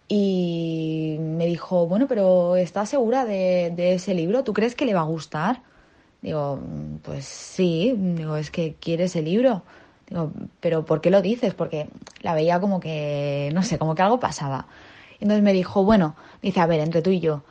y 0.07 1.17
me 1.19 1.45
dijo, 1.45 1.87
bueno, 1.87 2.07
pero 2.07 2.55
¿estás 2.55 2.89
segura 2.89 3.25
de, 3.25 3.71
de 3.75 3.93
ese 3.93 4.13
libro? 4.13 4.43
¿Tú 4.43 4.53
crees 4.53 4.75
que 4.75 4.85
le 4.85 4.93
va 4.93 5.01
a 5.01 5.05
gustar? 5.05 5.61
Digo, 6.21 6.57
"Mm, 6.57 6.97
pues 7.03 7.25
sí, 7.25 7.93
digo, 7.97 8.37
es 8.37 8.51
que 8.51 8.75
quiere 8.79 9.05
ese 9.05 9.21
libro. 9.21 9.63
Digo, 10.09 10.31
pero 10.59 10.85
¿por 10.85 11.01
qué 11.01 11.09
lo 11.09 11.21
dices? 11.21 11.53
Porque 11.53 11.87
la 12.21 12.33
veía 12.35 12.59
como 12.59 12.79
que, 12.79 13.51
no 13.53 13.63
sé, 13.63 13.77
como 13.79 13.95
que 13.95 14.01
algo 14.03 14.19
pasaba. 14.19 14.67
Entonces 15.23 15.41
me 15.41 15.53
dijo, 15.53 15.85
bueno, 15.85 16.17
dice, 16.41 16.59
a 16.59 16.65
ver, 16.65 16.81
entre 16.81 17.01
tú 17.01 17.09
y 17.09 17.21
yo, 17.21 17.43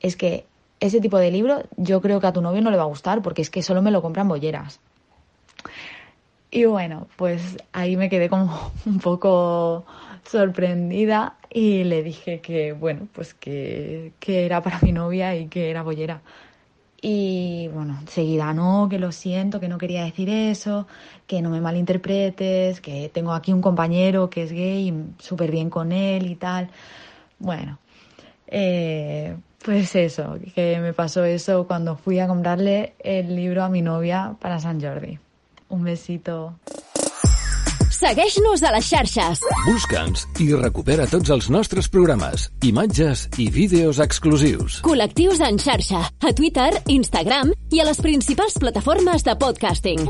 es 0.00 0.16
que 0.16 0.46
ese 0.80 1.02
tipo 1.02 1.18
de 1.18 1.30
libro 1.30 1.64
yo 1.76 2.00
creo 2.00 2.18
que 2.18 2.26
a 2.26 2.32
tu 2.32 2.40
novio 2.40 2.62
no 2.62 2.70
le 2.70 2.78
va 2.78 2.84
a 2.84 2.86
gustar 2.86 3.20
porque 3.20 3.42
es 3.42 3.50
que 3.50 3.62
solo 3.62 3.82
me 3.82 3.90
lo 3.90 4.00
compran 4.00 4.26
bolleras. 4.26 4.80
Y 6.50 6.64
bueno, 6.64 7.08
pues 7.16 7.58
ahí 7.72 7.98
me 7.98 8.08
quedé 8.08 8.30
como 8.30 8.72
un 8.86 9.00
poco 9.00 9.84
sorprendida 10.24 11.36
y 11.50 11.84
le 11.84 12.02
dije 12.02 12.40
que, 12.40 12.72
bueno, 12.72 13.06
pues 13.12 13.34
que, 13.34 14.14
que 14.18 14.46
era 14.46 14.62
para 14.62 14.80
mi 14.80 14.92
novia 14.92 15.36
y 15.36 15.48
que 15.48 15.68
era 15.68 15.82
bollera. 15.82 16.22
Y 17.02 17.68
bueno, 17.74 17.98
enseguida, 18.00 18.54
no, 18.54 18.88
que 18.88 18.98
lo 18.98 19.12
siento, 19.12 19.60
que 19.60 19.68
no 19.68 19.76
quería 19.76 20.04
decir 20.04 20.30
eso, 20.30 20.86
que 21.26 21.42
no 21.42 21.50
me 21.50 21.60
malinterpretes, 21.60 22.80
que 22.80 23.10
tengo 23.12 23.32
aquí 23.32 23.52
un 23.52 23.60
compañero 23.60 24.30
que 24.30 24.42
es 24.44 24.52
gay, 24.52 24.94
súper 25.18 25.50
bien 25.50 25.68
con 25.68 25.92
él 25.92 26.26
y 26.26 26.36
tal. 26.36 26.70
Bueno, 27.40 27.78
eh, 28.46 29.36
pues 29.64 29.94
eso, 29.96 30.36
que 30.54 30.78
me 30.78 30.92
pasó 30.92 31.24
eso 31.24 31.66
cuando 31.66 31.96
fui 31.96 32.18
a 32.18 32.28
comprarle 32.28 32.94
el 33.00 33.34
libro 33.34 33.64
a 33.64 33.68
mi 33.68 33.82
novia 33.82 34.36
para 34.40 34.60
San 34.60 34.80
Jordi. 34.80 35.18
Un 35.68 35.84
besito. 35.84 36.54
Segueix-nos 38.00 38.62
a 38.64 38.70
les 38.72 38.86
xarxes. 38.88 39.42
Busca'ns 39.66 40.22
i 40.40 40.46
recupera 40.56 41.04
tots 41.10 41.28
els 41.34 41.50
nostres 41.52 41.90
programes, 41.92 42.46
imatges 42.64 43.26
i 43.36 43.50
vídeos 43.52 44.00
exclusius. 44.00 44.80
Col·lectius 44.86 45.42
en 45.44 45.60
xarxa, 45.60 46.06
a 46.08 46.32
Twitter, 46.32 46.70
Instagram 46.88 47.52
i 47.70 47.84
a 47.84 47.90
les 47.90 48.00
principals 48.00 48.56
plataformes 48.56 49.26
de 49.28 49.36
podcasting. 49.36 50.08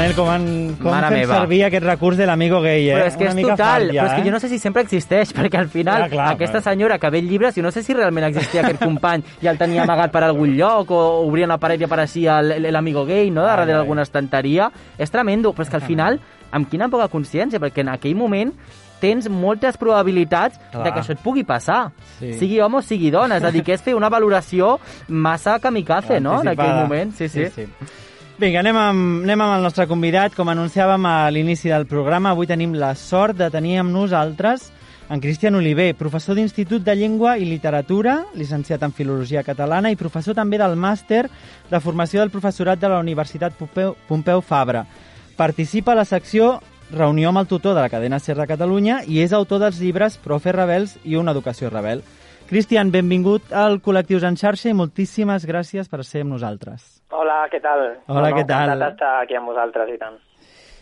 Manel, 0.00 0.14
com, 0.16 0.28
han, 0.32 0.44
com 0.80 0.88
Mare 0.94 1.08
fem 1.10 1.18
meva. 1.20 1.34
servir 1.42 1.58
aquest 1.66 1.84
recurs 1.84 2.16
de 2.16 2.24
l'amigo 2.24 2.62
gay, 2.64 2.86
eh? 2.88 2.94
Però 2.96 3.04
és 3.10 3.16
que 3.20 3.24
Una 3.26 3.30
és 3.34 3.36
mica 3.36 3.50
total, 3.52 3.82
fàl, 3.82 3.92
ja, 3.92 4.00
però 4.00 4.06
és 4.08 4.14
que 4.16 4.20
eh? 4.22 4.24
jo 4.24 4.32
no 4.32 4.40
sé 4.40 4.48
si 4.48 4.58
sempre 4.58 4.82
existeix, 4.86 5.32
perquè 5.36 5.58
al 5.60 5.68
final 5.68 5.98
Clar, 6.06 6.10
clar, 6.14 6.28
aquesta 6.38 6.58
però- 6.62 6.70
senyora 6.70 6.98
que 6.98 7.10
ve 7.12 7.20
llibres, 7.20 7.54
jo 7.54 7.62
no 7.66 7.70
sé 7.70 7.82
si 7.84 7.92
realment 7.92 8.24
existia 8.30 8.62
aquest 8.64 8.80
company 8.80 9.22
i 9.44 9.50
el 9.52 9.58
tenia 9.60 9.82
amagat 9.84 10.10
per 10.14 10.22
algun 10.24 10.56
lloc 10.56 10.90
o 10.96 11.00
obria 11.26 11.44
una 11.44 11.58
paret 11.60 11.80
i 11.80 11.84
apareixia 11.84 12.40
l'amigo 12.40 13.04
gay, 13.04 13.28
no?, 13.30 13.44
darrere 13.44 13.74
d'alguna 13.76 14.02
estanteria. 14.08 14.70
És 14.96 15.12
tremendo, 15.12 15.52
però 15.52 15.68
és 15.68 15.70
que 15.70 15.76
al 15.76 15.84
final, 15.84 16.16
amb 16.50 16.70
quina 16.72 16.88
poca 16.88 17.08
consciència, 17.12 17.60
perquè 17.60 17.84
en 17.84 17.92
aquell 17.92 18.16
moment 18.16 18.54
tens 19.00 19.28
moltes 19.28 19.76
probabilitats 19.80 20.58
Clar. 20.72 20.84
de 20.84 20.90
que 20.92 21.00
això 21.04 21.12
et 21.12 21.20
pugui 21.24 21.44
passar. 21.44 21.90
Sí. 22.18 22.32
Sigui 22.40 22.58
home 22.60 22.80
o 22.80 22.82
sigui 22.82 23.10
dona. 23.12 23.36
És 23.36 23.44
a 23.44 23.50
dir, 23.52 23.62
que 23.64 23.72
és 23.76 23.80
fer 23.84 23.94
una 23.96 24.08
valoració 24.08 24.78
massa 25.08 25.58
kamikaze, 25.60 26.20
no?, 26.20 26.40
en 26.40 26.48
aquell 26.48 26.72
Anticipada. 26.72 26.86
moment. 26.88 27.12
Sí, 27.16 27.28
sí. 27.28 27.46
sí. 27.54 27.66
Vinga, 28.40 28.62
anem 28.62 28.76
amb, 28.80 29.24
anem 29.26 29.40
amb 29.44 29.52
el 29.58 29.64
nostre 29.66 29.84
convidat. 29.84 30.32
Com 30.32 30.48
anunciàvem 30.48 31.04
a 31.04 31.28
l'inici 31.28 31.68
del 31.68 31.84
programa, 31.84 32.30
avui 32.30 32.46
tenim 32.48 32.72
la 32.72 32.94
sort 32.96 33.36
de 33.36 33.50
tenir 33.52 33.74
amb 33.82 33.92
nosaltres 33.92 34.70
en 35.12 35.20
Cristian 35.20 35.58
Oliver, 35.58 35.90
professor 35.98 36.38
d'Institut 36.38 36.80
de 36.86 36.94
Llengua 36.96 37.34
i 37.36 37.44
Literatura, 37.44 38.14
llicenciat 38.32 38.86
en 38.86 38.94
Filologia 38.96 39.42
Catalana 39.44 39.90
i 39.92 39.98
professor 40.00 40.38
també 40.38 40.56
del 40.56 40.78
màster 40.80 41.26
de 41.68 41.80
formació 41.84 42.22
del 42.22 42.32
professorat 42.32 42.80
de 42.80 42.88
la 42.88 43.02
Universitat 43.04 43.58
Pompeu, 43.58 43.92
Pompeu 44.08 44.40
Fabra. 44.40 44.86
Participa 45.36 45.92
a 45.92 45.98
la 46.00 46.06
secció 46.08 46.62
Reunió 46.94 47.34
amb 47.34 47.42
el 47.42 47.50
tutor 47.50 47.76
de 47.76 47.82
la 47.84 47.92
cadena 47.92 48.22
SER 48.22 48.38
de 48.38 48.48
Catalunya 48.48 49.02
i 49.04 49.20
és 49.20 49.34
autor 49.36 49.60
dels 49.60 49.82
llibres 49.84 50.16
Profe 50.16 50.56
Rebels 50.56 50.96
i 51.04 51.20
Una 51.20 51.36
educació 51.36 51.68
rebel. 51.68 52.00
Cristian, 52.48 52.88
benvingut 52.88 53.52
al 53.52 53.82
Col·lectius 53.84 54.24
en 54.24 54.40
xarxa 54.40 54.72
i 54.72 54.78
moltíssimes 54.80 55.44
gràcies 55.44 55.92
per 55.92 56.06
ser 56.08 56.24
amb 56.24 56.38
nosaltres. 56.38 56.99
Hola, 57.10 57.44
què 57.50 57.60
tal? 57.62 57.86
Hola, 58.06 58.30
què 58.34 58.44
tal? 58.46 58.70
Encantat 58.70 58.82
d'estar 58.84 59.14
aquí 59.24 59.38
amb 59.38 59.50
vosaltres 59.50 59.90
i 59.90 59.98
tant. 59.98 60.18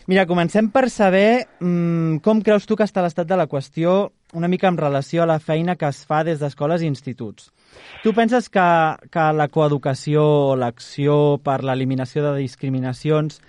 Mira, 0.09 0.25
comencem 0.25 0.71
per 0.73 0.87
saber 0.89 1.45
mm, 1.59 2.21
com 2.25 2.39
creus 2.41 2.65
tu 2.65 2.77
que 2.77 2.85
està 2.85 3.03
l'estat 3.05 3.27
de 3.29 3.37
la 3.37 3.45
qüestió 3.49 4.09
una 4.33 4.47
mica 4.49 4.67
en 4.69 4.77
relació 4.77 5.23
a 5.23 5.27
la 5.29 5.39
feina 5.39 5.75
que 5.75 5.89
es 5.89 6.03
fa 6.05 6.23
des 6.25 6.41
d'escoles 6.41 6.81
i 6.81 6.89
instituts. 6.89 7.51
Tu 8.03 8.13
penses 8.17 8.49
que, 8.49 8.65
que 9.13 9.27
la 9.33 9.47
coeducació 9.53 10.23
o 10.23 10.55
l'acció 10.57 11.37
per 11.45 11.59
l'eliminació 11.65 12.25
de 12.25 12.35
discriminacions 12.41 13.39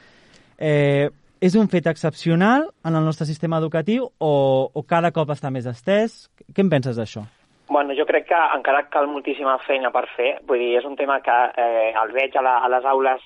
eh, 0.58 1.08
és 1.40 1.56
un 1.56 1.68
fet 1.72 1.88
excepcional 1.88 2.68
en 2.84 2.96
el 2.96 3.04
nostre 3.04 3.28
sistema 3.28 3.60
educatiu 3.60 4.10
o, 4.18 4.34
o 4.72 4.82
cada 4.84 5.12
cop 5.16 5.32
està 5.32 5.52
més 5.52 5.68
estès? 5.68 6.26
Què 6.52 6.64
en 6.64 6.72
penses 6.72 7.00
d'això? 7.00 7.24
Bueno, 7.70 7.94
jo 7.94 8.02
crec 8.02 8.24
que 8.26 8.38
encara 8.56 8.88
cal 8.90 9.06
moltíssima 9.06 9.52
feina 9.62 9.92
per 9.94 10.08
fer. 10.16 10.30
Vull 10.48 10.58
dir, 10.58 10.72
és 10.80 10.86
un 10.88 10.96
tema 10.98 11.20
que 11.22 11.36
eh, 11.64 11.92
el 12.02 12.10
veig 12.16 12.34
a, 12.34 12.42
la, 12.42 12.56
a 12.66 12.70
les 12.72 12.88
aules 12.92 13.22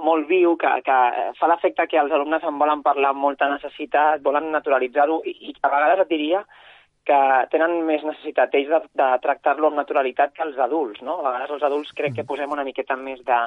molt 0.00 0.24
viu, 0.30 0.54
que, 0.56 0.70
que 0.86 0.96
fa 1.36 1.50
l'efecte 1.50 1.84
que 1.90 2.00
els 2.00 2.14
alumnes 2.16 2.46
en 2.48 2.56
volen 2.62 2.80
parlar 2.86 3.10
amb 3.12 3.20
molta 3.20 3.50
necessitat, 3.52 4.22
volen 4.24 4.48
naturalitzar-ho, 4.54 5.20
i, 5.28 5.36
i 5.50 5.54
a 5.60 5.72
vegades 5.74 6.06
et 6.06 6.14
diria 6.14 6.40
que 7.04 7.20
tenen 7.52 7.82
més 7.84 8.00
necessitat 8.08 8.56
ells 8.56 8.72
de, 8.72 8.80
de 9.02 9.10
tractar-lo 9.26 9.68
amb 9.68 9.80
naturalitat 9.82 10.32
que 10.32 10.46
els 10.46 10.56
adults, 10.70 11.04
no? 11.04 11.18
A 11.20 11.28
vegades 11.28 11.52
els 11.58 11.68
adults 11.68 11.92
crec 11.98 12.16
que 12.16 12.26
posem 12.32 12.56
una 12.56 12.64
miqueta 12.64 12.96
més 12.96 13.20
de, 13.28 13.40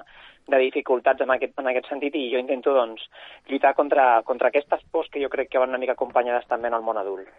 de 0.54 0.64
dificultats 0.68 1.26
en 1.26 1.34
aquest, 1.34 1.58
en 1.58 1.74
aquest 1.74 1.90
sentit 1.90 2.22
i 2.22 2.28
jo 2.36 2.46
intento, 2.46 2.78
doncs, 2.78 3.10
lluitar 3.50 3.74
contra, 3.74 4.10
contra 4.30 4.54
aquestes 4.54 4.86
pors 4.92 5.10
que 5.10 5.26
jo 5.26 5.34
crec 5.34 5.50
que 5.50 5.64
van 5.64 5.74
una 5.74 5.82
mica 5.82 5.98
acompanyades 5.98 6.46
també 6.52 6.70
en 6.70 6.78
el 6.78 6.86
món 6.86 7.02
adult. 7.02 7.34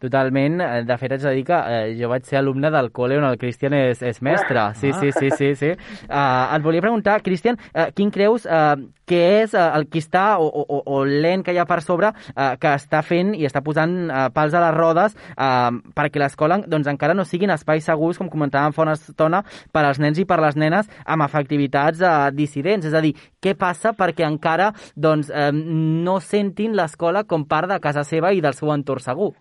Totalment. 0.00 0.60
Eh, 0.64 0.84
de 0.88 0.96
fet, 0.96 1.12
haig 1.12 1.24
de 1.26 1.34
dir 1.36 1.44
que 1.44 1.56
eh, 1.68 1.94
jo 1.98 2.08
vaig 2.08 2.24
ser 2.24 2.38
alumne 2.40 2.70
del 2.72 2.88
col·le 2.96 3.18
on 3.20 3.26
el 3.28 3.36
Cristian 3.40 3.74
és, 3.76 4.00
és 4.00 4.22
mestre. 4.24 4.62
Sí, 4.80 4.94
sí, 4.96 5.12
sí, 5.12 5.28
sí. 5.36 5.50
sí. 5.60 5.74
Uh, 6.08 6.46
et 6.56 6.64
volia 6.64 6.80
preguntar, 6.80 7.18
Cristian, 7.26 7.58
uh, 7.74 7.90
quin 7.96 8.08
creus 8.14 8.46
uh, 8.48 8.78
que 9.04 9.20
és 9.42 9.52
uh, 9.52 9.66
el 9.76 9.84
que 9.92 10.00
està, 10.00 10.38
o, 10.40 10.46
o, 10.48 10.78
o 10.88 11.02
l'ent 11.04 11.44
que 11.44 11.52
hi 11.52 11.60
ha 11.60 11.66
per 11.68 11.82
sobre, 11.84 12.14
uh, 12.32 12.54
que 12.62 12.72
està 12.78 13.02
fent 13.04 13.34
i 13.36 13.44
està 13.44 13.60
posant 13.66 13.92
uh, 14.06 14.22
pals 14.32 14.56
a 14.56 14.62
les 14.64 14.72
rodes 14.78 15.18
uh, 15.34 15.68
perquè 15.96 16.22
l'escola 16.22 16.62
doncs, 16.64 16.88
encara 16.88 17.16
no 17.18 17.28
siguin 17.28 17.52
espais 17.52 17.84
segurs, 17.84 18.16
com 18.16 18.32
comentàvem 18.32 18.72
fa 18.72 18.86
una 18.86 18.96
estona, 18.96 19.42
per 19.68 19.84
als 19.84 20.00
nens 20.00 20.22
i 20.22 20.24
per 20.24 20.40
les 20.40 20.56
nenes 20.56 20.88
amb 21.04 21.28
efectivitats 21.28 22.00
uh, 22.00 22.30
dissidents. 22.32 22.88
És 22.88 22.96
a 22.96 23.04
dir, 23.04 23.12
què 23.36 23.52
passa 23.52 23.92
perquè 23.92 24.24
encara 24.24 24.72
doncs, 24.96 25.28
uh, 25.28 25.52
no 25.52 26.16
sentin 26.24 26.72
l'escola 26.78 27.26
com 27.28 27.44
part 27.44 27.68
de 27.68 27.80
casa 27.84 28.08
seva 28.08 28.32
i 28.32 28.40
del 28.40 28.56
seu 28.56 28.72
entorn 28.72 29.04
segur? 29.04 29.32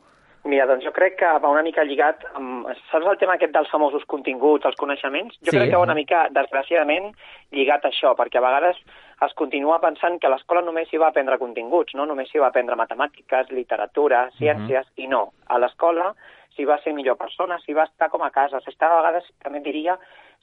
Mira, 0.48 0.66
doncs 0.70 0.86
jo 0.86 0.92
crec 0.96 1.18
que 1.20 1.28
va 1.44 1.50
una 1.52 1.62
mica 1.66 1.84
lligat 1.84 2.24
amb... 2.34 2.70
Saps 2.90 3.06
el 3.12 3.18
tema 3.20 3.34
aquest 3.36 3.52
dels 3.54 3.70
famosos 3.70 4.06
continguts, 4.08 4.66
els 4.66 4.78
coneixements? 4.80 5.36
Jo 5.44 5.52
Sí. 5.52 5.58
crec 5.58 5.70
que 5.70 5.76
va 5.76 5.84
una 5.84 5.94
mica, 5.98 6.28
desgraciadament, 6.32 7.10
lligat 7.52 7.84
a 7.86 7.90
això, 7.90 8.16
perquè 8.16 8.38
a 8.40 8.46
vegades 8.46 8.78
es 9.26 9.34
continua 9.36 9.82
pensant 9.84 10.18
que 10.20 10.30
l'escola 10.32 10.62
només 10.64 10.88
hi 10.94 10.98
va 10.98 11.08
aprendre 11.12 11.38
continguts, 11.38 11.94
no? 11.94 12.06
Només 12.06 12.32
hi 12.34 12.40
va 12.40 12.48
aprendre 12.48 12.76
matemàtiques, 12.80 13.52
literatura, 13.52 14.30
ciències, 14.40 14.88
i 14.96 15.08
no. 15.08 15.34
A 15.50 15.60
l'escola 15.60 16.14
s'hi 16.56 16.64
va 16.66 16.80
ser 16.84 16.94
millor 16.94 17.18
persona, 17.18 17.60
s'hi 17.60 17.74
va 17.74 17.84
estar 17.84 18.10
com 18.10 18.22
a 18.24 18.32
casa, 18.32 18.62
s'està 18.64 18.88
a 18.88 19.02
vegades, 19.02 19.28
també 19.44 19.60
diria, 19.60 19.98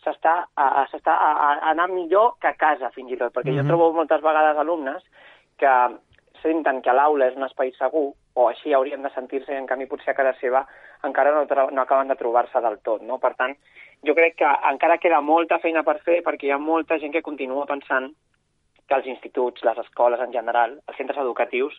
s'està 0.05 0.45
a, 0.55 0.67
a, 0.83 0.87
a, 0.93 1.33
a 1.55 1.71
anar 1.71 1.89
millor 1.89 2.35
que 2.39 2.49
a 2.49 2.55
casa, 2.55 2.91
fins 2.91 3.11
i 3.13 3.17
tot, 3.17 3.33
perquè 3.33 3.57
jo 3.57 3.63
Mhm. 3.65 3.69
trobo 3.69 3.93
moltes 3.95 4.21
vegades 4.21 4.59
alumnes 4.59 5.03
que 5.57 5.73
senten 6.47 6.79
que 6.83 6.93
l'aula 6.95 7.27
és 7.31 7.37
un 7.37 7.43
espai 7.47 7.73
segur, 7.77 8.13
o 8.37 8.47
així 8.49 8.73
haurien 8.77 9.03
de 9.03 9.11
sentir-se, 9.15 9.55
en 9.57 9.67
canvi 9.67 9.89
potser 9.91 10.13
a 10.15 10.17
casa 10.19 10.35
seva 10.41 10.63
encara 11.05 11.33
no, 11.35 11.43
no 11.73 11.83
acaben 11.83 12.09
de 12.09 12.17
trobar-se 12.17 12.61
del 12.63 12.79
tot, 12.87 13.03
no? 13.03 13.19
Per 13.19 13.35
tant, 13.35 13.57
jo 14.07 14.15
crec 14.15 14.37
que 14.39 14.53
encara 14.71 14.99
queda 15.03 15.21
molta 15.21 15.59
feina 15.59 15.83
per 15.83 15.99
fer 16.07 16.23
perquè 16.23 16.47
hi 16.49 16.55
ha 16.55 16.59
molta 16.63 16.99
gent 17.03 17.13
que 17.13 17.23
continua 17.27 17.67
pensant 17.67 18.13
que 18.87 18.95
els 18.95 19.07
instituts, 19.11 19.65
les 19.67 19.79
escoles 19.83 20.21
en 20.23 20.31
general, 20.33 20.77
els 20.87 20.97
centres 20.97 21.19
educatius, 21.19 21.75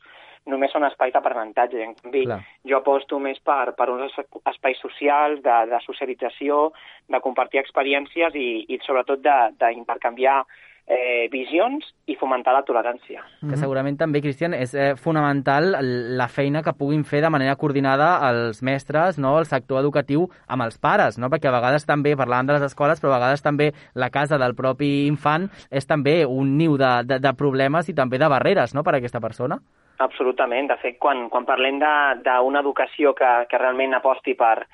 només 0.51 0.71
són 0.71 0.83
espais 0.83 1.13
d'aprenentatge. 1.15 1.79
En 1.83 1.93
canvi, 1.95 2.25
Clar. 2.25 2.39
jo 2.67 2.77
aposto 2.81 3.19
més 3.19 3.39
per, 3.39 3.73
per 3.79 3.89
uns 3.93 4.11
es- 4.11 4.27
espais 4.51 4.79
socials, 4.83 5.39
de, 5.43 5.55
de 5.71 5.79
socialització, 5.85 6.73
de 7.07 7.21
compartir 7.23 7.61
experiències 7.61 8.35
i, 8.35 8.65
i 8.67 8.79
sobretot 8.83 9.23
de- 9.23 9.53
d'intercanviar 9.59 10.41
eh, 10.87 11.27
visions 11.31 11.85
i 12.07 12.15
fomentar 12.15 12.53
la 12.55 12.63
tolerància. 12.63 13.23
que 13.41 13.57
segurament 13.57 13.97
també, 13.99 14.21
Cristian, 14.21 14.53
és 14.53 14.73
eh, 14.73 14.95
fonamental 14.95 15.75
la 16.17 16.27
feina 16.27 16.63
que 16.63 16.73
puguin 16.73 17.03
fer 17.03 17.21
de 17.21 17.29
manera 17.29 17.55
coordinada 17.55 18.29
els 18.29 18.63
mestres, 18.63 19.19
no, 19.19 19.37
el 19.39 19.45
sector 19.45 19.81
educatiu 19.81 20.29
amb 20.47 20.63
els 20.63 20.77
pares, 20.79 21.17
no? 21.17 21.29
perquè 21.29 21.49
a 21.51 21.55
vegades 21.59 21.85
també 21.85 22.15
parlàvem 22.15 22.47
de 22.47 22.53
les 22.57 22.67
escoles, 22.71 23.01
però 23.01 23.11
a 23.13 23.19
vegades 23.19 23.43
també 23.43 23.73
la 23.93 24.09
casa 24.09 24.37
del 24.37 24.55
propi 24.55 25.07
infant 25.07 25.49
és 25.69 25.85
també 25.85 26.25
un 26.25 26.57
niu 26.57 26.77
de, 26.77 27.03
de, 27.03 27.19
de 27.19 27.33
problemes 27.35 27.89
i 27.89 27.93
també 27.93 28.17
de 28.17 28.29
barreres 28.31 28.73
no? 28.73 28.83
per 28.83 28.95
a 28.95 28.97
aquesta 28.97 29.19
persona. 29.19 29.59
Absolutament. 29.99 30.67
De 30.69 30.77
fet, 30.77 30.97
quan, 31.01 31.27
quan 31.29 31.45
parlem 31.45 31.79
de- 31.81 32.21
d'una 32.23 32.61
educació 32.61 33.15
que, 33.17 33.29
que 33.49 33.57
realment 33.57 33.95
aposti 33.97 34.35
per, 34.37 34.67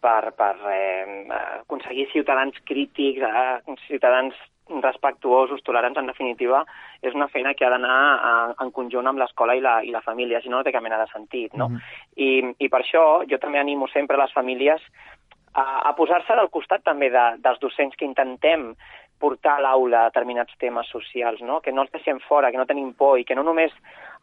per, 0.00 0.32
per 0.32 0.54
eh, 0.72 1.26
aconseguir 1.60 2.08
ciutadans 2.12 2.56
crítics, 2.64 3.20
eh, 3.20 3.76
ciutadans 3.86 4.34
respectuosos, 4.82 5.62
tolerants, 5.66 5.98
en 5.98 6.06
definitiva, 6.06 6.64
és 7.02 7.14
una 7.14 7.28
feina 7.28 7.54
que 7.54 7.66
ha 7.66 7.70
d'anar 7.72 8.00
eh, 8.14 8.54
en 8.64 8.70
conjunt 8.76 9.10
amb 9.10 9.18
l'escola 9.18 9.56
i, 9.58 9.62
la, 9.64 9.80
i 9.82 9.90
la 9.94 10.04
família, 10.06 10.40
si 10.40 10.48
no, 10.48 10.60
no 10.60 10.66
té 10.66 10.72
cap 10.74 10.84
mena 10.84 11.00
de 11.00 11.08
sentit, 11.12 11.54
no? 11.58 11.70
I, 12.16 12.30
I 12.58 12.68
per 12.68 12.82
això 12.84 13.04
jo 13.30 13.38
també 13.42 13.58
animo 13.58 13.88
sempre 13.90 14.20
les 14.20 14.32
famílies 14.36 14.84
a, 15.54 15.88
a 15.88 15.94
posar-se 15.96 16.36
del 16.36 16.50
costat 16.54 16.84
també 16.86 17.10
de, 17.10 17.26
dels 17.42 17.60
docents 17.62 17.96
que 17.98 18.06
intentem 18.06 18.70
portar 19.20 19.58
a 19.58 19.64
l'aula 19.64 20.06
determinats 20.08 20.56
temes 20.58 20.88
socials, 20.88 21.42
no? 21.44 21.60
que 21.60 21.72
no 21.72 21.84
els 21.84 21.92
deixem 21.92 22.22
fora, 22.24 22.50
que 22.50 22.56
no 22.56 22.66
tenim 22.66 22.94
por 22.96 23.18
i 23.20 23.26
que 23.28 23.36
no 23.36 23.44
només 23.44 23.74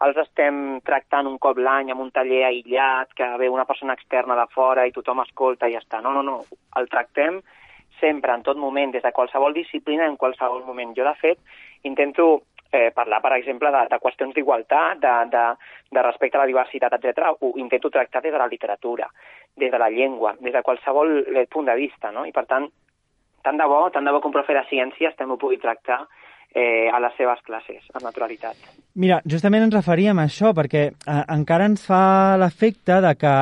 els 0.02 0.18
estem 0.24 0.80
tractant 0.86 1.30
un 1.30 1.38
cop 1.42 1.60
l'any 1.62 1.92
amb 1.94 2.02
un 2.02 2.10
taller 2.14 2.44
aïllat, 2.48 3.14
que 3.18 3.28
ve 3.38 3.50
una 3.50 3.68
persona 3.70 3.94
externa 3.98 4.38
de 4.40 4.48
fora 4.54 4.88
i 4.88 4.94
tothom 4.96 5.22
escolta 5.22 5.70
i 5.70 5.78
ja 5.78 5.84
està. 5.84 6.02
No, 6.02 6.16
no, 6.18 6.26
no, 6.26 6.40
el 6.82 6.90
tractem 6.90 7.42
sempre, 8.00 8.34
en 8.34 8.44
tot 8.44 8.58
moment, 8.58 8.92
des 8.94 9.04
de 9.04 9.12
qualsevol 9.12 9.54
disciplina, 9.54 10.06
en 10.06 10.18
qualsevol 10.18 10.64
moment. 10.66 10.94
Jo, 10.98 11.06
de 11.08 11.16
fet, 11.22 11.40
intento 11.84 12.44
eh, 12.72 12.92
parlar, 12.92 13.22
per 13.22 13.34
exemple, 13.38 13.72
de, 13.72 13.84
de 13.92 14.00
qüestions 14.04 14.36
d'igualtat, 14.36 15.00
de, 15.04 15.14
de, 15.34 15.46
de 15.92 16.04
respecte 16.04 16.38
a 16.38 16.44
la 16.44 16.50
diversitat, 16.50 16.98
etc. 16.98 17.32
Ho 17.42 17.54
intento 17.58 17.90
tractar 17.90 18.22
des 18.22 18.34
de 18.34 18.42
la 18.42 18.48
literatura, 18.48 19.10
des 19.56 19.72
de 19.72 19.80
la 19.80 19.90
llengua, 19.90 20.36
des 20.40 20.54
de 20.54 20.64
qualsevol 20.64 21.18
eh, 21.36 21.48
punt 21.50 21.68
de 21.68 21.76
vista, 21.76 22.12
no? 22.12 22.26
I, 22.26 22.34
per 22.36 22.46
tant, 22.46 22.68
tant 23.44 23.58
de 23.60 23.68
bo, 23.68 23.88
tant 23.94 24.06
de 24.06 24.14
bo 24.14 24.22
un 24.24 24.36
profe 24.36 24.56
de 24.56 24.66
ciències 24.70 25.16
també 25.16 25.38
ho 25.38 25.42
pugui 25.42 25.60
tractar 25.62 26.02
eh, 26.54 26.90
a 26.92 27.00
les 27.00 27.16
seves 27.18 27.42
classes, 27.46 27.84
amb 27.94 28.06
naturalitat. 28.08 28.60
Mira, 29.00 29.22
justament 29.30 29.68
ens 29.68 29.76
referíem 29.78 30.20
a 30.20 30.28
això, 30.28 30.54
perquè 30.58 30.88
eh, 30.90 31.24
encara 31.34 31.68
ens 31.70 31.86
fa 31.88 32.38
l'efecte 32.42 33.00
de 33.04 33.14
que 33.20 33.36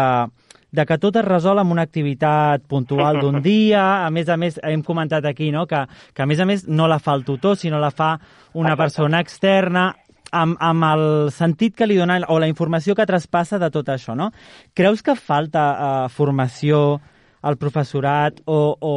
de 0.75 0.85
que 0.85 0.97
tot 1.01 1.15
es 1.21 1.25
resol 1.25 1.61
amb 1.61 1.73
una 1.73 1.85
activitat 1.87 2.65
puntual 2.67 3.21
d'un 3.23 3.41
dia. 3.49 4.05
A 4.05 4.09
més 4.11 4.29
a 4.29 4.37
més, 4.37 4.59
hem 4.63 4.83
comentat 4.83 5.25
aquí 5.25 5.51
no? 5.55 5.65
que, 5.67 5.85
que 6.13 6.23
a 6.23 6.29
més 6.29 6.41
a 6.41 6.47
més 6.49 6.67
no 6.67 6.89
la 6.91 6.99
fa 6.99 7.15
el 7.15 7.25
tutor, 7.25 7.57
sinó 7.57 7.79
la 7.79 7.93
fa 7.95 8.15
una 8.53 8.75
persona 8.79 9.21
externa 9.23 9.93
amb, 10.35 10.57
amb 10.59 10.87
el 10.91 11.05
sentit 11.31 11.75
que 11.77 11.87
li 11.87 11.97
dona 11.99 12.19
o 12.29 12.39
la 12.41 12.49
informació 12.51 12.95
que 12.95 13.07
traspassa 13.07 13.59
de 13.61 13.69
tot 13.71 13.89
això, 13.93 14.15
no? 14.17 14.31
Creus 14.75 15.03
que 15.05 15.15
falta 15.15 15.65
eh, 15.71 16.09
formació 16.11 16.99
al 17.45 17.59
professorat 17.61 18.41
o, 18.45 18.59
o, 18.75 18.95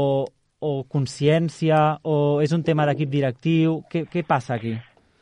o 0.61 0.73
consciència 0.91 1.99
o 2.03 2.41
és 2.43 2.55
un 2.57 2.65
tema 2.67 2.87
d'equip 2.89 3.11
directiu? 3.13 3.83
Què, 3.91 4.07
què 4.11 4.25
passa 4.27 4.57
aquí? 4.57 4.75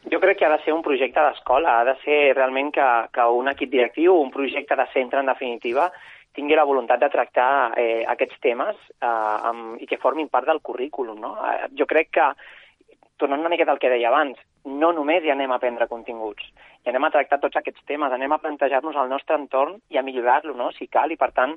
Jo 0.07 0.21
crec 0.23 0.39
que 0.39 0.47
ha 0.47 0.53
de 0.55 0.63
ser 0.63 0.73
un 0.73 0.85
projecte 0.87 1.21
d'escola, 1.21 1.81
ha 1.81 1.87
de 1.89 1.97
ser 2.05 2.19
realment 2.37 2.71
que, 2.75 2.87
que 3.13 3.25
un 3.35 3.51
equip 3.51 3.73
directiu, 3.73 4.15
un 4.15 4.31
projecte 4.31 4.79
de 4.79 4.87
centre, 4.93 5.19
en 5.19 5.33
definitiva, 5.33 5.91
tingui 6.37 6.57
la 6.59 6.67
voluntat 6.69 7.01
de 7.01 7.09
tractar 7.13 7.49
eh, 7.81 8.05
aquests 8.13 8.39
temes 8.45 8.77
eh, 9.01 9.09
amb, 9.09 9.81
i 9.81 9.89
que 9.89 10.01
formin 10.03 10.29
part 10.29 10.49
del 10.49 10.61
currículum. 10.61 11.19
No? 11.23 11.35
Eh, 11.49 11.71
jo 11.79 11.89
crec 11.89 12.13
que, 12.19 12.29
tornant 13.17 13.41
una 13.41 13.53
miqueta 13.53 13.73
al 13.73 13.81
que 13.81 13.91
deia 13.93 14.13
abans, 14.13 14.39
no 14.67 14.93
només 14.93 15.25
hi 15.25 15.33
anem 15.33 15.53
a 15.53 15.59
aprendre 15.61 15.89
continguts, 15.89 16.45
hi 16.85 16.93
anem 16.93 17.09
a 17.09 17.13
tractar 17.15 17.41
tots 17.41 17.57
aquests 17.59 17.87
temes, 17.89 18.13
anem 18.13 18.33
a 18.35 18.41
plantejar-nos 18.43 18.99
el 19.01 19.11
nostre 19.11 19.39
entorn 19.39 19.79
i 19.91 19.99
a 19.99 20.05
millorar-lo, 20.05 20.55
no? 20.59 20.71
si 20.77 20.91
cal, 20.93 21.13
i 21.15 21.19
per 21.21 21.33
tant, 21.33 21.57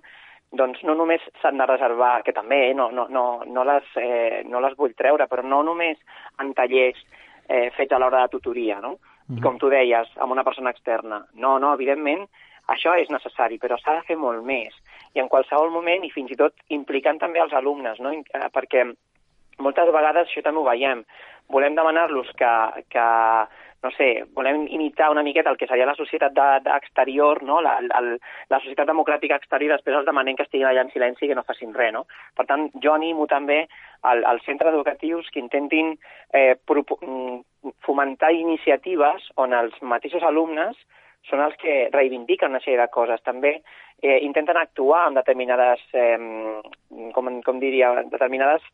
doncs 0.51 0.81
no 0.87 0.95
només 0.97 1.21
s'han 1.41 1.59
de 1.59 1.67
reservar, 1.69 2.23
que 2.25 2.33
també, 2.33 2.69
eh, 2.69 2.73
no, 2.73 2.89
no, 2.95 3.05
no, 3.09 3.25
no, 3.45 3.65
les, 3.67 3.85
eh, 4.01 4.41
no 4.49 4.61
les 4.63 4.75
vull 4.77 4.95
treure, 4.97 5.27
però 5.29 5.45
no 5.45 5.61
només 5.65 5.99
en 6.41 6.53
tallers 6.57 7.01
eh, 7.47 7.69
fets 7.75 7.93
a 7.93 7.99
l'hora 8.01 8.23
de 8.23 8.33
tutoria, 8.37 8.79
no? 8.81 8.97
I 9.29 9.43
com 9.45 9.59
tu 9.61 9.69
deies, 9.69 10.09
amb 10.17 10.33
una 10.33 10.41
persona 10.41 10.71
externa. 10.73 11.19
No, 11.37 11.59
no, 11.61 11.75
evidentment, 11.77 12.23
això 12.73 12.95
és 13.01 13.09
necessari, 13.09 13.57
però 13.61 13.77
s'ha 13.81 13.95
de 13.99 14.05
fer 14.07 14.17
molt 14.17 14.43
més. 14.45 14.73
I 15.15 15.19
en 15.23 15.29
qualsevol 15.31 15.71
moment, 15.73 16.03
i 16.05 16.11
fins 16.13 16.31
i 16.31 16.37
tot 16.39 16.53
implicant 16.69 17.19
també 17.19 17.41
els 17.41 17.53
alumnes, 17.53 17.99
no? 17.99 18.11
Eh, 18.13 18.49
perquè 18.53 18.85
moltes 19.59 19.89
vegades 19.91 20.27
això 20.29 20.43
també 20.45 20.61
ho 20.61 20.67
veiem. 20.69 21.01
Volem 21.49 21.73
demanar-los 21.75 22.29
que, 22.37 22.49
que, 22.93 23.05
no 23.83 23.89
sé, 23.95 24.09
volem 24.37 24.67
imitar 24.69 25.09
una 25.09 25.23
miqueta 25.25 25.49
el 25.49 25.57
que 25.57 25.65
seria 25.67 25.87
la 25.89 25.95
societat 25.97 26.31
de- 26.35 26.59
d'exterior, 26.67 27.41
no? 27.43 27.57
la, 27.65 27.77
el, 27.81 28.11
la 28.53 28.59
societat 28.59 28.85
democràtica 28.87 29.35
exterior, 29.39 29.73
després 29.73 29.97
els 29.97 30.05
demanem 30.05 30.37
que 30.37 30.45
estiguin 30.45 30.67
allà 30.69 30.83
en 30.85 30.91
silenci 30.93 31.25
i 31.25 31.31
que 31.31 31.35
no 31.39 31.43
facin 31.47 31.73
res. 31.73 31.91
No? 31.95 32.05
Per 32.37 32.45
tant, 32.45 32.69
jo 32.83 32.93
animo 32.93 33.25
també 33.27 33.63
al- 34.03 34.43
centres 34.45 34.73
educatius 34.75 35.27
que 35.33 35.41
intentin 35.41 35.95
eh, 36.33 36.53
mm, 36.69 37.73
fomentar 37.87 38.31
iniciatives 38.31 39.31
on 39.35 39.53
els 39.57 39.73
mateixos 39.81 40.23
alumnes 40.23 40.77
són 41.29 41.43
els 41.45 41.55
que 41.61 41.87
reivindiquen 41.93 42.51
una 42.53 42.61
sèrie 42.63 42.79
de 42.81 42.89
coses. 42.93 43.21
També 43.25 43.55
eh, 43.57 44.19
intenten 44.25 44.57
actuar 44.57 45.07
en 45.09 45.17
determinades, 45.19 45.81
eh, 45.93 46.17
com, 47.15 47.31
com 47.45 47.61
diria, 47.61 47.93
determinades 48.11 48.65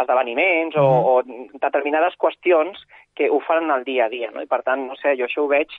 esdeveniments 0.00 0.76
o, 0.80 0.86
o 0.86 1.14
determinades 1.60 2.16
qüestions 2.20 2.80
que 3.16 3.28
ho 3.28 3.42
fan 3.44 3.66
en 3.66 3.76
el 3.76 3.84
dia 3.84 4.06
a 4.06 4.12
dia. 4.12 4.30
No? 4.32 4.40
I 4.44 4.48
per 4.48 4.62
tant, 4.66 4.86
no 4.88 4.96
sé, 5.00 5.16
jo 5.20 5.28
això 5.28 5.44
ho 5.44 5.52
veig 5.52 5.72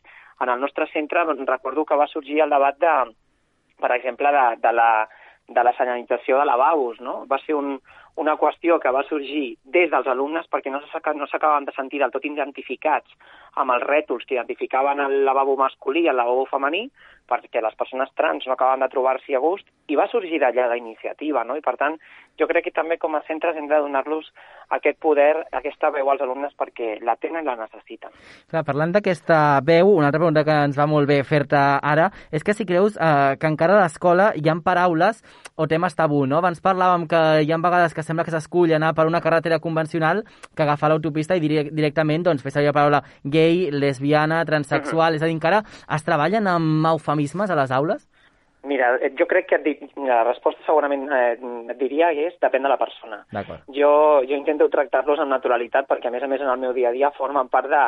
en 0.43 0.49
el 0.49 0.61
nostre 0.61 0.87
centre, 0.93 1.25
recordo 1.47 1.85
que 1.85 1.97
va 1.97 2.09
sorgir 2.11 2.41
el 2.43 2.53
debat 2.53 2.77
de, 2.81 2.93
per 3.81 3.91
exemple, 3.95 4.31
de, 4.33 4.47
de 4.61 4.73
la 4.73 4.93
de 5.47 5.63
la 5.63 5.73
senyalització 5.75 6.39
de 6.39 6.45
lavabos, 6.45 6.99
no? 7.01 7.25
Va 7.27 7.37
ser 7.43 7.55
un, 7.55 7.75
una 8.15 8.35
qüestió 8.39 8.79
que 8.79 8.91
va 8.95 9.03
sorgir 9.09 9.57
des 9.75 9.89
dels 9.91 10.07
alumnes 10.07 10.47
perquè 10.51 10.71
no 10.71 10.81
s'acabaven 10.87 11.67
de 11.67 11.75
sentir 11.75 11.99
del 11.99 12.13
tot 12.13 12.25
identificats 12.25 13.11
amb 13.61 13.75
els 13.75 13.85
rètols 13.85 14.25
que 14.25 14.35
identificaven 14.35 15.01
el 15.03 15.19
lavabo 15.27 15.55
masculí 15.59 16.05
i 16.05 16.11
el 16.11 16.17
lavabo 16.17 16.45
femení, 16.49 16.87
perquè 17.29 17.61
les 17.63 17.75
persones 17.79 18.11
trans 18.17 18.45
no 18.47 18.53
acabaven 18.53 18.83
de 18.83 18.91
trobar-s'hi 18.91 19.35
a 19.35 19.41
gust, 19.43 19.67
i 19.91 19.97
va 19.99 20.07
sorgir 20.07 20.39
d'allà 20.39 20.67
la 20.71 20.77
iniciativa, 20.79 21.43
no? 21.43 21.57
I 21.59 21.63
per 21.63 21.75
tant, 21.79 21.97
jo 22.39 22.47
crec 22.49 22.67
que 22.67 22.73
també 22.73 22.97
com 22.97 23.15
a 23.15 23.21
centres 23.27 23.57
hem 23.59 23.67
de 23.69 23.79
donar-los 23.83 24.29
aquest 24.73 24.97
poder, 25.03 25.43
aquesta 25.53 25.91
veu 25.93 26.07
als 26.09 26.23
alumnes 26.23 26.53
perquè 26.57 26.95
la 27.05 27.15
tenen 27.21 27.43
i 27.43 27.49
la 27.49 27.57
necessiten. 27.59 28.13
Clar, 28.49 28.63
parlant 28.65 28.93
d'aquesta 28.95 29.59
veu, 29.65 29.91
una 29.91 30.07
altra 30.09 30.21
pregunta 30.21 30.45
que 30.47 30.55
ens 30.69 30.79
va 30.79 30.87
molt 30.89 31.09
bé 31.09 31.19
fer-te 31.27 31.59
ara 31.59 32.09
és 32.31 32.45
que 32.45 32.55
si 32.55 32.65
creus 32.65 32.97
eh, 32.97 33.35
que 33.39 33.51
encara 33.51 33.77
a 33.77 33.83
l'escola 33.83 34.31
hi 34.39 34.49
ha 34.49 34.55
paraules 34.63 35.21
o 35.55 35.67
temes 35.67 35.95
tabú, 35.97 36.23
no? 36.25 36.39
Abans 36.39 36.63
parlàvem 36.63 37.05
que 37.11 37.21
hi 37.43 37.51
ha 37.51 37.61
vegades 37.63 37.93
que 37.93 38.05
sembla 38.05 38.25
que 38.25 38.33
s'escull 38.33 38.73
anar 38.73 38.93
per 38.95 39.05
una 39.09 39.21
carretera 39.21 39.59
convencional 39.59 40.23
que 40.55 40.63
agafar 40.63 40.89
l'autopista 40.89 41.35
i 41.35 41.43
dir 41.43 41.67
directament 41.69 42.23
doncs, 42.25 42.41
fer 42.41 42.55
servir 42.55 42.71
la 42.71 42.77
paraula 42.79 43.03
gay, 43.23 43.69
lesbiana, 43.71 44.43
transexual, 44.45 45.13
uh 45.13 45.13
-huh. 45.13 45.15
és 45.17 45.23
a 45.23 45.25
dir, 45.25 45.35
encara 45.35 45.63
es 45.95 46.03
treballen 46.03 46.47
amb 46.47 46.87
eufemismes 46.87 47.12
a 47.49 47.59
les 47.59 47.71
aules? 47.71 48.07
Mira, 48.63 48.95
eh, 48.95 49.11
jo 49.19 49.25
crec 49.27 49.49
que 49.49 49.57
et, 49.59 49.81
la 50.07 50.21
resposta 50.23 50.63
segurament 50.63 51.09
eh, 51.11 51.33
et 51.35 51.79
diria 51.81 52.13
que 52.15 52.29
és 52.29 52.35
depèn 52.39 52.63
de 52.63 52.69
la 52.71 52.77
persona. 52.79 53.19
Jo, 53.75 53.89
jo 54.23 54.37
intento 54.37 54.69
tractar-los 54.71 55.19
amb 55.19 55.33
naturalitat 55.33 55.89
perquè, 55.89 56.07
a 56.07 56.13
més 56.13 56.23
a 56.23 56.29
més, 56.31 56.39
en 56.39 56.51
el 56.51 56.61
meu 56.61 56.71
dia 56.71 56.87
a 56.93 56.95
dia 56.95 57.09
formen 57.17 57.49
part 57.51 57.67
de, 57.67 57.81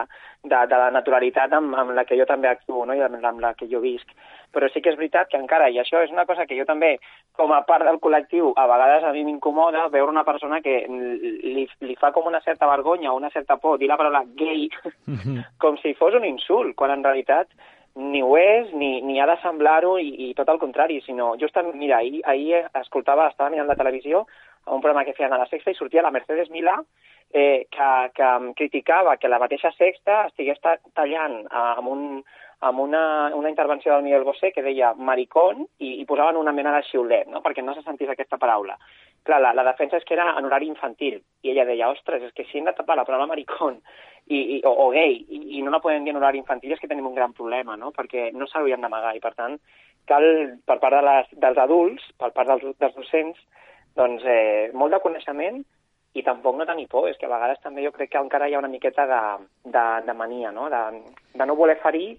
de, 0.44 0.60
de 0.68 0.80
la 0.82 0.90
naturalitat 0.92 1.56
amb, 1.56 1.78
amb 1.80 1.96
la 1.96 2.04
que 2.04 2.18
jo 2.20 2.26
també 2.28 2.50
actuo 2.52 2.84
no? 2.84 2.98
i 2.98 3.04
amb, 3.06 3.24
amb 3.24 3.40
la 3.40 3.54
que 3.56 3.70
jo 3.72 3.80
visc. 3.80 4.12
Però 4.52 4.68
sí 4.72 4.82
que 4.84 4.92
és 4.92 4.98
veritat 5.00 5.32
que 5.32 5.40
encara, 5.40 5.70
i 5.72 5.80
això 5.80 6.02
és 6.04 6.12
una 6.12 6.26
cosa 6.28 6.44
que 6.50 6.58
jo 6.60 6.68
també, 6.68 6.98
com 7.40 7.56
a 7.56 7.62
part 7.68 7.88
del 7.88 8.02
col·lectiu, 8.04 8.52
a 8.60 8.68
vegades 8.68 9.08
a 9.08 9.14
mi 9.16 9.24
m'incomoda 9.24 9.88
veure 9.96 10.12
una 10.12 10.26
persona 10.28 10.60
que 10.66 10.82
li, 10.90 11.64
li 11.88 11.96
fa 12.02 12.12
com 12.12 12.28
una 12.28 12.44
certa 12.44 12.68
vergonya 12.68 13.14
o 13.14 13.16
una 13.22 13.32
certa 13.32 13.56
por 13.64 13.80
dir 13.80 13.88
la 13.88 14.00
paraula 14.02 14.26
gay 14.36 14.68
com 15.64 15.80
si 15.80 15.96
fos 15.96 16.20
un 16.20 16.28
insult, 16.28 16.76
quan 16.76 16.92
en 16.92 17.08
realitat 17.08 17.48
ni 17.96 18.22
ho 18.22 18.36
és, 18.38 18.72
ni, 18.74 19.02
ni 19.02 19.20
ha 19.22 19.28
de 19.30 19.38
semblar-ho 19.42 19.96
i, 20.00 20.10
i 20.28 20.34
tot 20.36 20.50
el 20.52 20.60
contrari, 20.60 21.00
sinó 21.06 21.34
justament, 21.40 21.78
mira, 21.80 22.02
ahir, 22.04 22.22
ahir 22.28 22.66
escoltava, 22.82 23.30
estava 23.32 23.50
mirant 23.54 23.70
la 23.72 23.78
televisió, 23.80 24.26
un 24.68 24.82
programa 24.82 25.06
que 25.06 25.14
feien 25.14 25.34
a 25.34 25.40
la 25.40 25.48
Sexta 25.48 25.72
i 25.72 25.78
sortia 25.78 26.04
la 26.04 26.12
Mercedes 26.12 26.50
Milà 26.52 26.76
eh, 27.32 27.68
que, 27.72 27.92
que 28.16 28.32
criticava 28.58 29.16
que 29.18 29.30
la 29.32 29.40
mateixa 29.40 29.72
Sexta 29.78 30.26
estigués 30.30 30.60
tallant 30.62 31.38
eh, 31.46 31.62
amb, 31.62 31.88
un, 31.92 32.04
amb 32.68 32.84
una, 32.84 33.06
una 33.36 33.52
intervenció 33.52 33.94
del 33.94 34.04
Miguel 34.04 34.26
Bosé 34.28 34.52
que 34.52 34.66
deia 34.66 34.94
maricón 34.98 35.66
i, 35.80 36.00
i 36.02 36.06
posaven 36.10 36.42
una 36.42 36.54
mena 36.56 36.76
de 36.76 36.84
xiulet, 36.90 37.30
no? 37.32 37.44
perquè 37.46 37.64
no 37.64 37.78
se 37.78 37.86
sentís 37.86 38.12
aquesta 38.12 38.42
paraula. 38.42 38.76
Clar, 39.26 39.40
la, 39.42 39.54
la 39.58 39.66
defensa 39.66 39.98
és 39.98 40.06
que 40.06 40.14
era 40.14 40.34
en 40.38 40.46
horari 40.46 40.68
infantil 40.70 41.22
i 41.42 41.54
ella 41.54 41.66
deia, 41.66 41.90
ostres, 41.90 42.28
és 42.28 42.36
que 42.36 42.46
si 42.50 42.60
hem 42.60 42.68
de 42.68 42.76
tapar 42.78 43.00
la 43.00 43.08
paraula 43.08 43.30
maricón 43.30 43.80
i, 44.28 44.40
i, 44.58 44.60
o, 44.66 44.72
o 44.86 44.90
gay 44.94 45.20
i, 45.30 45.42
i 45.60 45.64
no 45.64 45.74
la 45.74 45.82
podem 45.84 46.06
dir 46.06 46.14
en 46.16 46.20
horari 46.22 46.42
infantil 46.42 46.74
és 46.74 46.82
que 46.82 46.90
tenim 46.90 47.08
un 47.08 47.18
gran 47.18 47.34
problema, 47.38 47.78
no? 47.78 47.92
perquè 47.96 48.32
no 48.34 48.48
s'haurien 48.50 48.82
d'amagar 48.82 49.14
i, 49.16 49.22
per 49.22 49.36
tant, 49.38 49.60
cal, 50.10 50.26
per 50.66 50.80
part 50.82 50.98
de 50.98 51.04
les, 51.06 51.32
dels 51.46 51.62
adults, 51.62 52.10
per 52.22 52.32
part 52.34 52.50
dels, 52.50 52.76
dels 52.82 52.98
docents, 52.98 53.42
doncs, 53.96 54.26
eh, 54.26 54.72
molt 54.74 54.96
de 54.96 55.02
coneixement 55.04 55.62
i 56.16 56.24
tampoc 56.24 56.56
no 56.58 56.68
tenir 56.68 56.88
por, 56.92 57.10
és 57.10 57.18
que 57.20 57.28
a 57.28 57.34
vegades 57.34 57.60
també 57.64 57.84
jo 57.84 57.92
crec 57.96 58.14
que 58.14 58.22
encara 58.22 58.48
hi 58.48 58.56
ha 58.56 58.62
una 58.62 58.72
miqueta 58.72 59.06
de, 59.10 59.22
de, 59.68 59.86
de 60.08 60.16
mania, 60.16 60.52
no? 60.56 60.70
De, 60.72 60.82
de 61.36 61.48
no 61.48 61.58
voler 61.60 61.76
ferir 61.84 62.16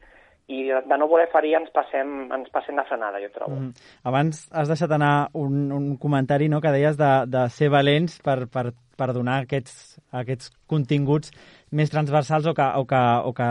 i 0.53 0.69
de 0.71 0.99
no 1.01 1.09
voler 1.11 1.27
ferir 1.33 1.57
ens 1.59 1.73
passem, 1.75 2.11
ens 2.31 2.51
passem 2.55 2.77
de 2.79 2.85
frenada, 2.87 3.19
jo 3.23 3.33
trobo. 3.35 3.57
Mm. 3.57 3.87
Abans 4.07 4.45
has 4.55 4.69
deixat 4.71 4.93
anar 4.95 5.31
un, 5.35 5.73
un 5.75 5.89
comentari 5.99 6.47
no, 6.53 6.61
que 6.63 6.75
deies 6.77 7.01
de, 7.01 7.13
de 7.33 7.47
ser 7.51 7.71
valents 7.73 8.21
per, 8.23 8.45
per, 8.53 8.69
per 8.97 9.11
donar 9.17 9.41
aquests, 9.43 9.97
aquests 10.15 10.53
continguts 10.71 11.33
més 11.77 11.93
transversals 11.93 12.49
o 12.49 12.55
que, 12.57 12.69
o 12.81 12.87
que, 12.89 13.03
o 13.29 13.35
que 13.37 13.51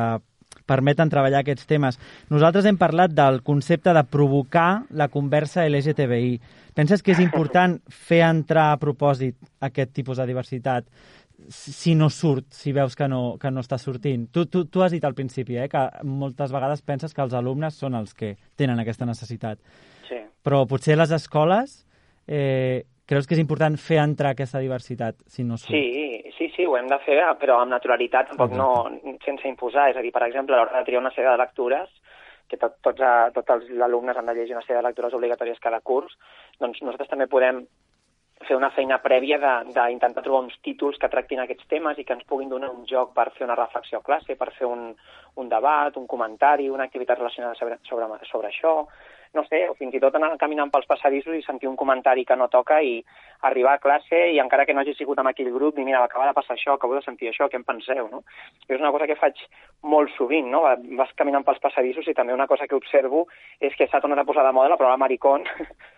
permeten 0.65 1.11
treballar 1.13 1.43
aquests 1.43 1.67
temes. 1.69 1.99
Nosaltres 2.33 2.65
hem 2.65 2.77
parlat 2.81 3.13
del 3.13 3.41
concepte 3.45 3.93
de 3.93 4.03
provocar 4.09 4.85
la 4.89 5.09
conversa 5.13 5.67
LGTBI. 5.69 6.39
Penses 6.75 7.03
que 7.05 7.13
és 7.13 7.21
important 7.23 7.77
fer 7.87 8.23
entrar 8.25 8.71
a 8.73 8.79
propòsit 8.81 9.37
aquest 9.63 9.93
tipus 9.95 10.19
de 10.19 10.27
diversitat 10.27 10.89
si 11.51 11.95
no 11.95 12.09
surt, 12.09 12.47
si 12.55 12.71
veus 12.71 12.95
que 12.95 13.07
no, 13.11 13.37
que 13.39 13.51
no 13.51 13.61
està 13.63 13.77
sortint. 13.77 14.27
Tu, 14.31 14.45
tu, 14.51 14.65
tu 14.71 14.81
has 14.81 14.93
dit 14.95 15.03
al 15.03 15.15
principi 15.17 15.59
eh, 15.59 15.67
que 15.69 15.83
moltes 16.07 16.53
vegades 16.53 16.81
penses 16.81 17.13
que 17.13 17.21
els 17.21 17.35
alumnes 17.35 17.75
són 17.75 17.97
els 17.99 18.15
que 18.15 18.35
tenen 18.55 18.79
aquesta 18.81 19.05
necessitat. 19.05 19.59
Sí. 20.07 20.21
Però 20.45 20.63
potser 20.69 20.97
les 20.97 21.11
escoles 21.15 21.81
eh, 22.27 22.85
creus 23.05 23.27
que 23.27 23.35
és 23.37 23.41
important 23.41 23.77
fer 23.77 23.99
entrar 24.01 24.33
aquesta 24.33 24.61
diversitat 24.63 25.19
si 25.27 25.45
no 25.45 25.57
surt? 25.57 25.75
Sí, 25.75 26.31
sí, 26.37 26.49
sí, 26.55 26.65
ho 26.65 26.77
hem 26.77 26.89
de 26.91 26.99
fer, 27.05 27.19
però 27.41 27.61
amb 27.61 27.73
naturalitat, 27.75 28.31
tampoc 28.31 28.55
no 28.57 28.69
sense 29.25 29.47
imposar. 29.47 29.91
És 29.91 29.99
a 29.99 30.03
dir, 30.05 30.13
per 30.15 30.25
exemple, 30.27 30.55
a 30.55 30.63
l'hora 30.63 30.79
de 30.79 30.89
triar 30.89 31.03
una 31.03 31.13
sèrie 31.15 31.31
de 31.31 31.41
lectures, 31.41 31.89
que 32.49 32.59
tot, 32.61 32.77
tots, 32.85 33.01
tots 33.33 33.55
els 33.55 33.81
alumnes 33.81 34.17
han 34.17 34.29
de 34.29 34.35
llegir 34.37 34.55
una 34.57 34.65
sèrie 34.65 34.81
de 34.81 34.87
lectures 34.87 35.17
obligatòries 35.17 35.61
cada 35.61 35.81
curs, 35.81 36.13
doncs 36.61 36.81
nosaltres 36.83 37.09
també 37.09 37.29
podem 37.31 37.65
fer 38.45 38.57
una 38.57 38.69
feina 38.75 38.99
prèvia 39.01 39.37
d'intentar 39.39 40.21
trobar 40.21 40.43
uns 40.43 40.57
títols 40.65 40.99
que 41.01 41.09
tractin 41.09 41.41
aquests 41.41 41.69
temes 41.71 41.97
i 41.97 42.03
que 42.05 42.13
ens 42.13 42.27
puguin 42.29 42.51
donar 42.51 42.69
un 42.73 42.83
joc 42.89 43.13
per 43.15 43.29
fer 43.37 43.45
una 43.47 43.55
reflexió 43.57 44.01
a 44.01 44.05
classe, 44.05 44.35
per 44.35 44.51
fer 44.57 44.67
un, 44.67 44.89
un 45.41 45.49
debat, 45.49 45.95
un 45.97 46.07
comentari, 46.07 46.67
una 46.69 46.85
activitat 46.89 47.21
relacionada 47.21 47.55
sobre, 47.55 47.79
sobre, 47.87 48.09
sobre 48.29 48.51
això, 48.51 48.75
no 49.35 49.43
sé, 49.45 49.65
o 49.69 49.75
fins 49.77 49.93
i 49.95 50.01
tot 50.01 50.15
anar 50.15 50.33
caminant 50.41 50.71
pels 50.73 50.87
passadissos 50.89 51.35
i 51.37 51.43
sentir 51.45 51.69
un 51.69 51.77
comentari 51.79 52.25
que 52.25 52.37
no 52.39 52.47
toca 52.51 52.81
i 52.81 52.97
arribar 53.47 53.75
a 53.75 53.81
classe 53.83 54.21
i 54.33 54.39
encara 54.41 54.65
que 54.65 54.73
no 54.73 54.81
hagi 54.81 54.95
sigut 54.97 55.19
amb 55.21 55.29
aquell 55.31 55.51
grup, 55.53 55.75
dir, 55.75 55.85
mira, 55.85 56.03
acaba 56.03 56.27
de 56.29 56.33
passar 56.37 56.55
això, 56.55 56.75
acabo 56.75 56.95
de 56.95 57.03
sentir 57.05 57.29
això, 57.29 57.49
què 57.51 57.59
en 57.59 57.67
penseu, 57.67 58.07
no? 58.11 58.23
És 58.67 58.79
una 58.79 58.91
cosa 58.95 59.07
que 59.07 59.19
faig 59.19 59.41
molt 59.83 60.11
sovint, 60.15 60.49
no? 60.51 60.63
Vas 60.99 61.13
caminant 61.19 61.45
pels 61.45 61.61
passadissos 61.63 62.07
i 62.07 62.17
també 62.17 62.33
una 62.33 62.47
cosa 62.47 62.67
que 62.67 62.77
observo 62.79 63.25
és 63.59 63.75
que 63.77 63.87
s'ha 63.91 64.01
tornat 64.01 64.23
a 64.23 64.27
posar 64.27 64.45
de 64.47 64.53
moda 64.55 64.71
la 64.73 64.79
paraula 64.79 64.97
maricón 64.97 65.45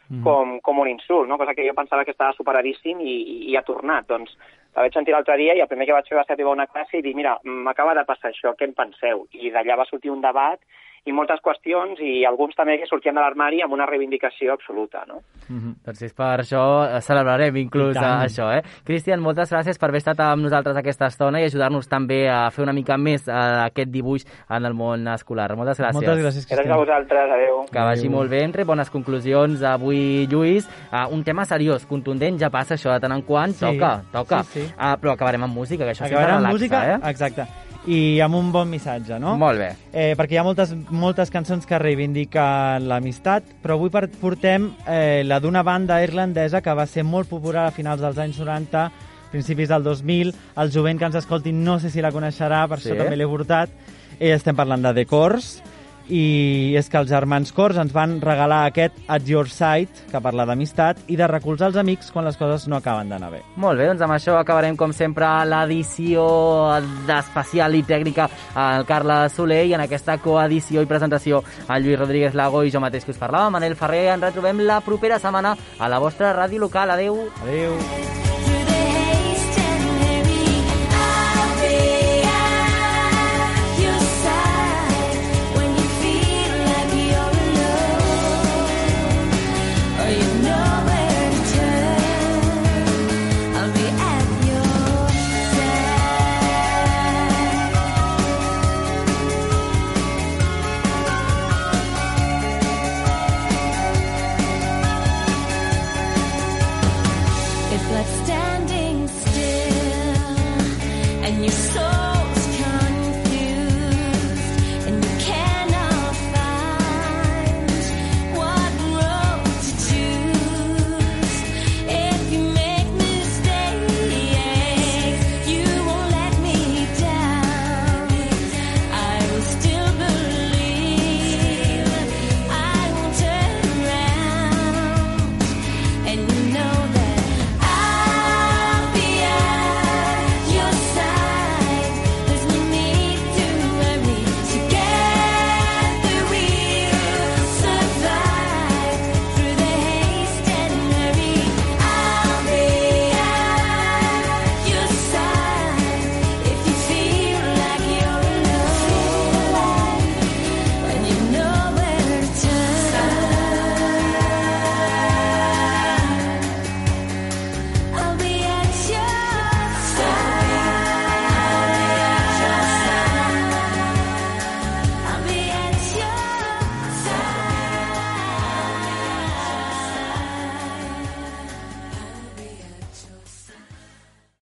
mm. 0.10 0.23
com, 0.26 0.58
com 0.65 0.84
un 0.84 0.91
insult, 0.91 1.30
no? 1.30 1.38
Cosa 1.38 1.56
que 1.56 1.67
jo 1.67 1.76
pensava 1.78 2.06
que 2.06 2.15
estava 2.17 2.36
superadíssim 2.38 3.00
i, 3.02 3.17
i, 3.17 3.38
i 3.52 3.58
ha 3.58 3.65
tornat. 3.67 4.10
Doncs 4.10 4.34
la 4.76 4.84
vaig 4.86 4.93
sentir 4.93 5.15
l'altre 5.15 5.38
dia 5.39 5.56
i 5.58 5.62
el 5.63 5.69
primer 5.71 5.88
que 5.89 5.95
vaig 5.95 6.10
fer 6.10 6.19
va 6.19 6.26
ser 6.28 6.36
arribar 6.36 6.52
a 6.54 6.60
una 6.60 6.67
classe 6.69 7.00
i 7.00 7.06
dir, 7.06 7.15
mira, 7.17 7.38
m'acaba 7.43 7.95
de 7.97 8.04
passar 8.06 8.30
això, 8.30 8.52
què 8.58 8.67
en 8.67 8.76
penseu? 8.78 9.26
I 9.34 9.50
d'allà 9.56 9.80
va 9.80 9.88
sortir 9.89 10.12
un 10.13 10.21
debat 10.21 10.62
i 11.08 11.15
moltes 11.15 11.39
qüestions 11.43 12.02
i 12.04 12.26
alguns 12.28 12.56
també 12.58 12.78
que 12.82 12.88
sortien 12.89 13.15
de 13.15 13.24
l'armari 13.24 13.62
amb 13.63 13.74
una 13.76 13.88
reivindicació 13.88 14.54
absoluta, 14.54 15.04
no? 15.08 15.22
Mm 15.48 15.60
-hmm. 15.60 15.74
Doncs 15.86 16.02
és 16.02 16.13
per 16.13 16.39
això 16.43 16.63
eh, 16.84 17.02
celebrarem 17.02 17.56
inclús 17.56 17.96
això, 17.96 18.52
eh? 18.58 18.62
Cristian, 18.84 19.22
moltes 19.22 19.52
gràcies 19.52 19.80
per 19.80 19.89
haver 19.89 19.98
estat 20.04 20.20
amb 20.20 20.43
nosaltres 20.43 20.76
aquesta 20.78 21.08
estona 21.08 21.39
i 21.39 21.46
ajudar-nos 21.46 21.88
també 21.88 22.30
a 22.30 22.50
fer 22.52 22.63
una 22.63 22.74
mica 22.74 22.98
més 22.98 23.28
uh, 23.28 23.65
aquest 23.65 23.89
dibuix 23.91 24.26
en 24.50 24.65
el 24.65 24.74
món 24.74 25.08
escolar. 25.08 25.56
Moltes 25.56 25.80
gràcies. 25.80 25.96
Moltes 25.96 26.24
gràcies, 26.24 26.46
Cristian. 26.46 26.67
Gràcies 26.67 26.76
a 26.76 26.78
vosaltres, 26.78 27.32
adeu. 27.32 27.65
Que 27.72 27.80
vagi 27.80 28.10
molt 28.10 28.30
bé, 28.30 28.43
entre 28.43 28.63
bones 28.63 28.89
conclusions 28.89 29.63
avui, 29.63 30.28
Lluís. 30.28 30.67
Uh, 30.91 31.13
un 31.13 31.24
tema 31.24 31.46
seriós, 31.46 31.86
contundent, 31.86 32.38
ja 32.39 32.50
passa 32.50 32.76
això 32.76 32.91
de 32.91 33.00
tant 33.00 33.13
en 33.13 33.22
quant, 33.22 33.54
sí. 33.54 33.65
toca, 33.65 34.02
toca. 34.12 34.43
Sí, 34.43 34.62
sí. 34.62 34.74
Uh, 34.76 34.96
però 35.00 35.13
acabarem 35.13 35.43
amb 35.43 35.56
música, 35.56 35.86
que 35.86 35.91
això 35.91 36.06
acabarem 36.06 36.36
sempre 36.36 36.50
relaxa, 36.50 36.54
música, 36.54 36.86
eh? 36.93 37.00
Exacte 37.10 37.66
i 37.88 38.19
amb 38.23 38.36
un 38.36 38.52
bon 38.52 38.67
missatge, 38.69 39.15
no? 39.19 39.38
Molt 39.39 39.62
bé. 39.62 39.69
Eh, 39.91 40.13
perquè 40.19 40.36
hi 40.36 40.39
ha 40.41 40.45
moltes, 40.45 40.73
moltes 40.91 41.32
cançons 41.32 41.65
que 41.67 41.80
reivindiquen 41.80 42.88
l'amistat, 42.89 43.47
però 43.63 43.78
avui 43.78 43.91
portem 43.91 44.71
eh, 44.86 45.23
la 45.23 45.39
d'una 45.39 45.63
banda 45.63 46.02
irlandesa 46.04 46.62
que 46.62 46.76
va 46.76 46.86
ser 46.86 47.06
molt 47.08 47.32
popular 47.32 47.67
a 47.67 47.76
finals 47.76 48.04
dels 48.04 48.19
anys 48.19 48.41
90, 48.43 48.84
principis 49.32 49.71
del 49.71 49.88
2000. 49.88 50.34
El 50.60 50.73
jovent 50.76 51.00
que 51.00 51.08
ens 51.08 51.19
escolti 51.21 51.56
no 51.56 51.80
sé 51.80 51.91
si 51.93 52.04
la 52.04 52.12
coneixerà, 52.12 52.65
per 52.67 52.82
sí. 52.82 52.91
això 52.91 53.04
també 53.04 53.19
l'he 53.19 53.30
portat. 53.30 53.71
I 54.19 54.34
estem 54.34 54.58
parlant 54.58 54.84
de 54.84 54.93
The 54.97 55.06
Course, 55.08 55.63
i 56.10 56.76
és 56.78 56.89
que 56.89 57.00
els 57.00 57.10
germans 57.10 57.52
Cors 57.56 57.78
ens 57.80 57.93
van 57.96 58.17
regalar 58.22 58.65
aquest 58.67 58.98
At 59.08 59.28
Your 59.28 59.50
Side, 59.52 60.08
que 60.12 60.22
parla 60.24 60.46
d'amistat, 60.48 61.04
i 61.08 61.17
de 61.20 61.28
recolzar 61.30 61.72
els 61.72 61.80
amics 61.80 62.12
quan 62.13 62.28
les 62.28 62.38
coses 62.39 62.67
no 62.67 62.78
acaben 62.80 63.10
d'anar 63.10 63.32
bé. 63.34 63.41
Molt 63.56 63.80
bé, 63.80 63.88
doncs 63.89 64.04
amb 64.06 64.15
això 64.15 64.38
acabarem, 64.39 64.78
com 64.80 64.93
sempre, 64.96 65.28
l'edició 65.46 66.28
d'especial 67.08 67.76
i 67.76 67.84
tècnica 67.88 68.30
al 68.56 68.86
Carles 68.89 69.36
Soler 69.38 69.63
i 69.67 69.76
en 69.78 69.84
aquesta 69.86 70.17
coedició 70.24 70.84
i 70.84 70.89
presentació 70.89 71.43
al 71.67 71.84
Lluís 71.84 72.00
Rodríguez 72.00 72.38
Lago 72.38 72.63
i 72.63 72.72
jo 72.74 72.84
mateix 72.84 73.06
que 73.06 73.15
us 73.15 73.22
parlava, 73.22 73.52
Manel 73.54 73.76
Ferrer. 73.76 74.08
Ens 74.13 74.24
retrobem 74.30 74.63
la 74.67 74.82
propera 74.86 75.20
setmana 75.20 75.56
a 75.80 75.91
la 75.91 76.00
vostra 76.00 76.34
ràdio 76.36 76.63
local. 76.67 76.91
Adeu. 76.96 77.28
Adeu. 77.43 78.27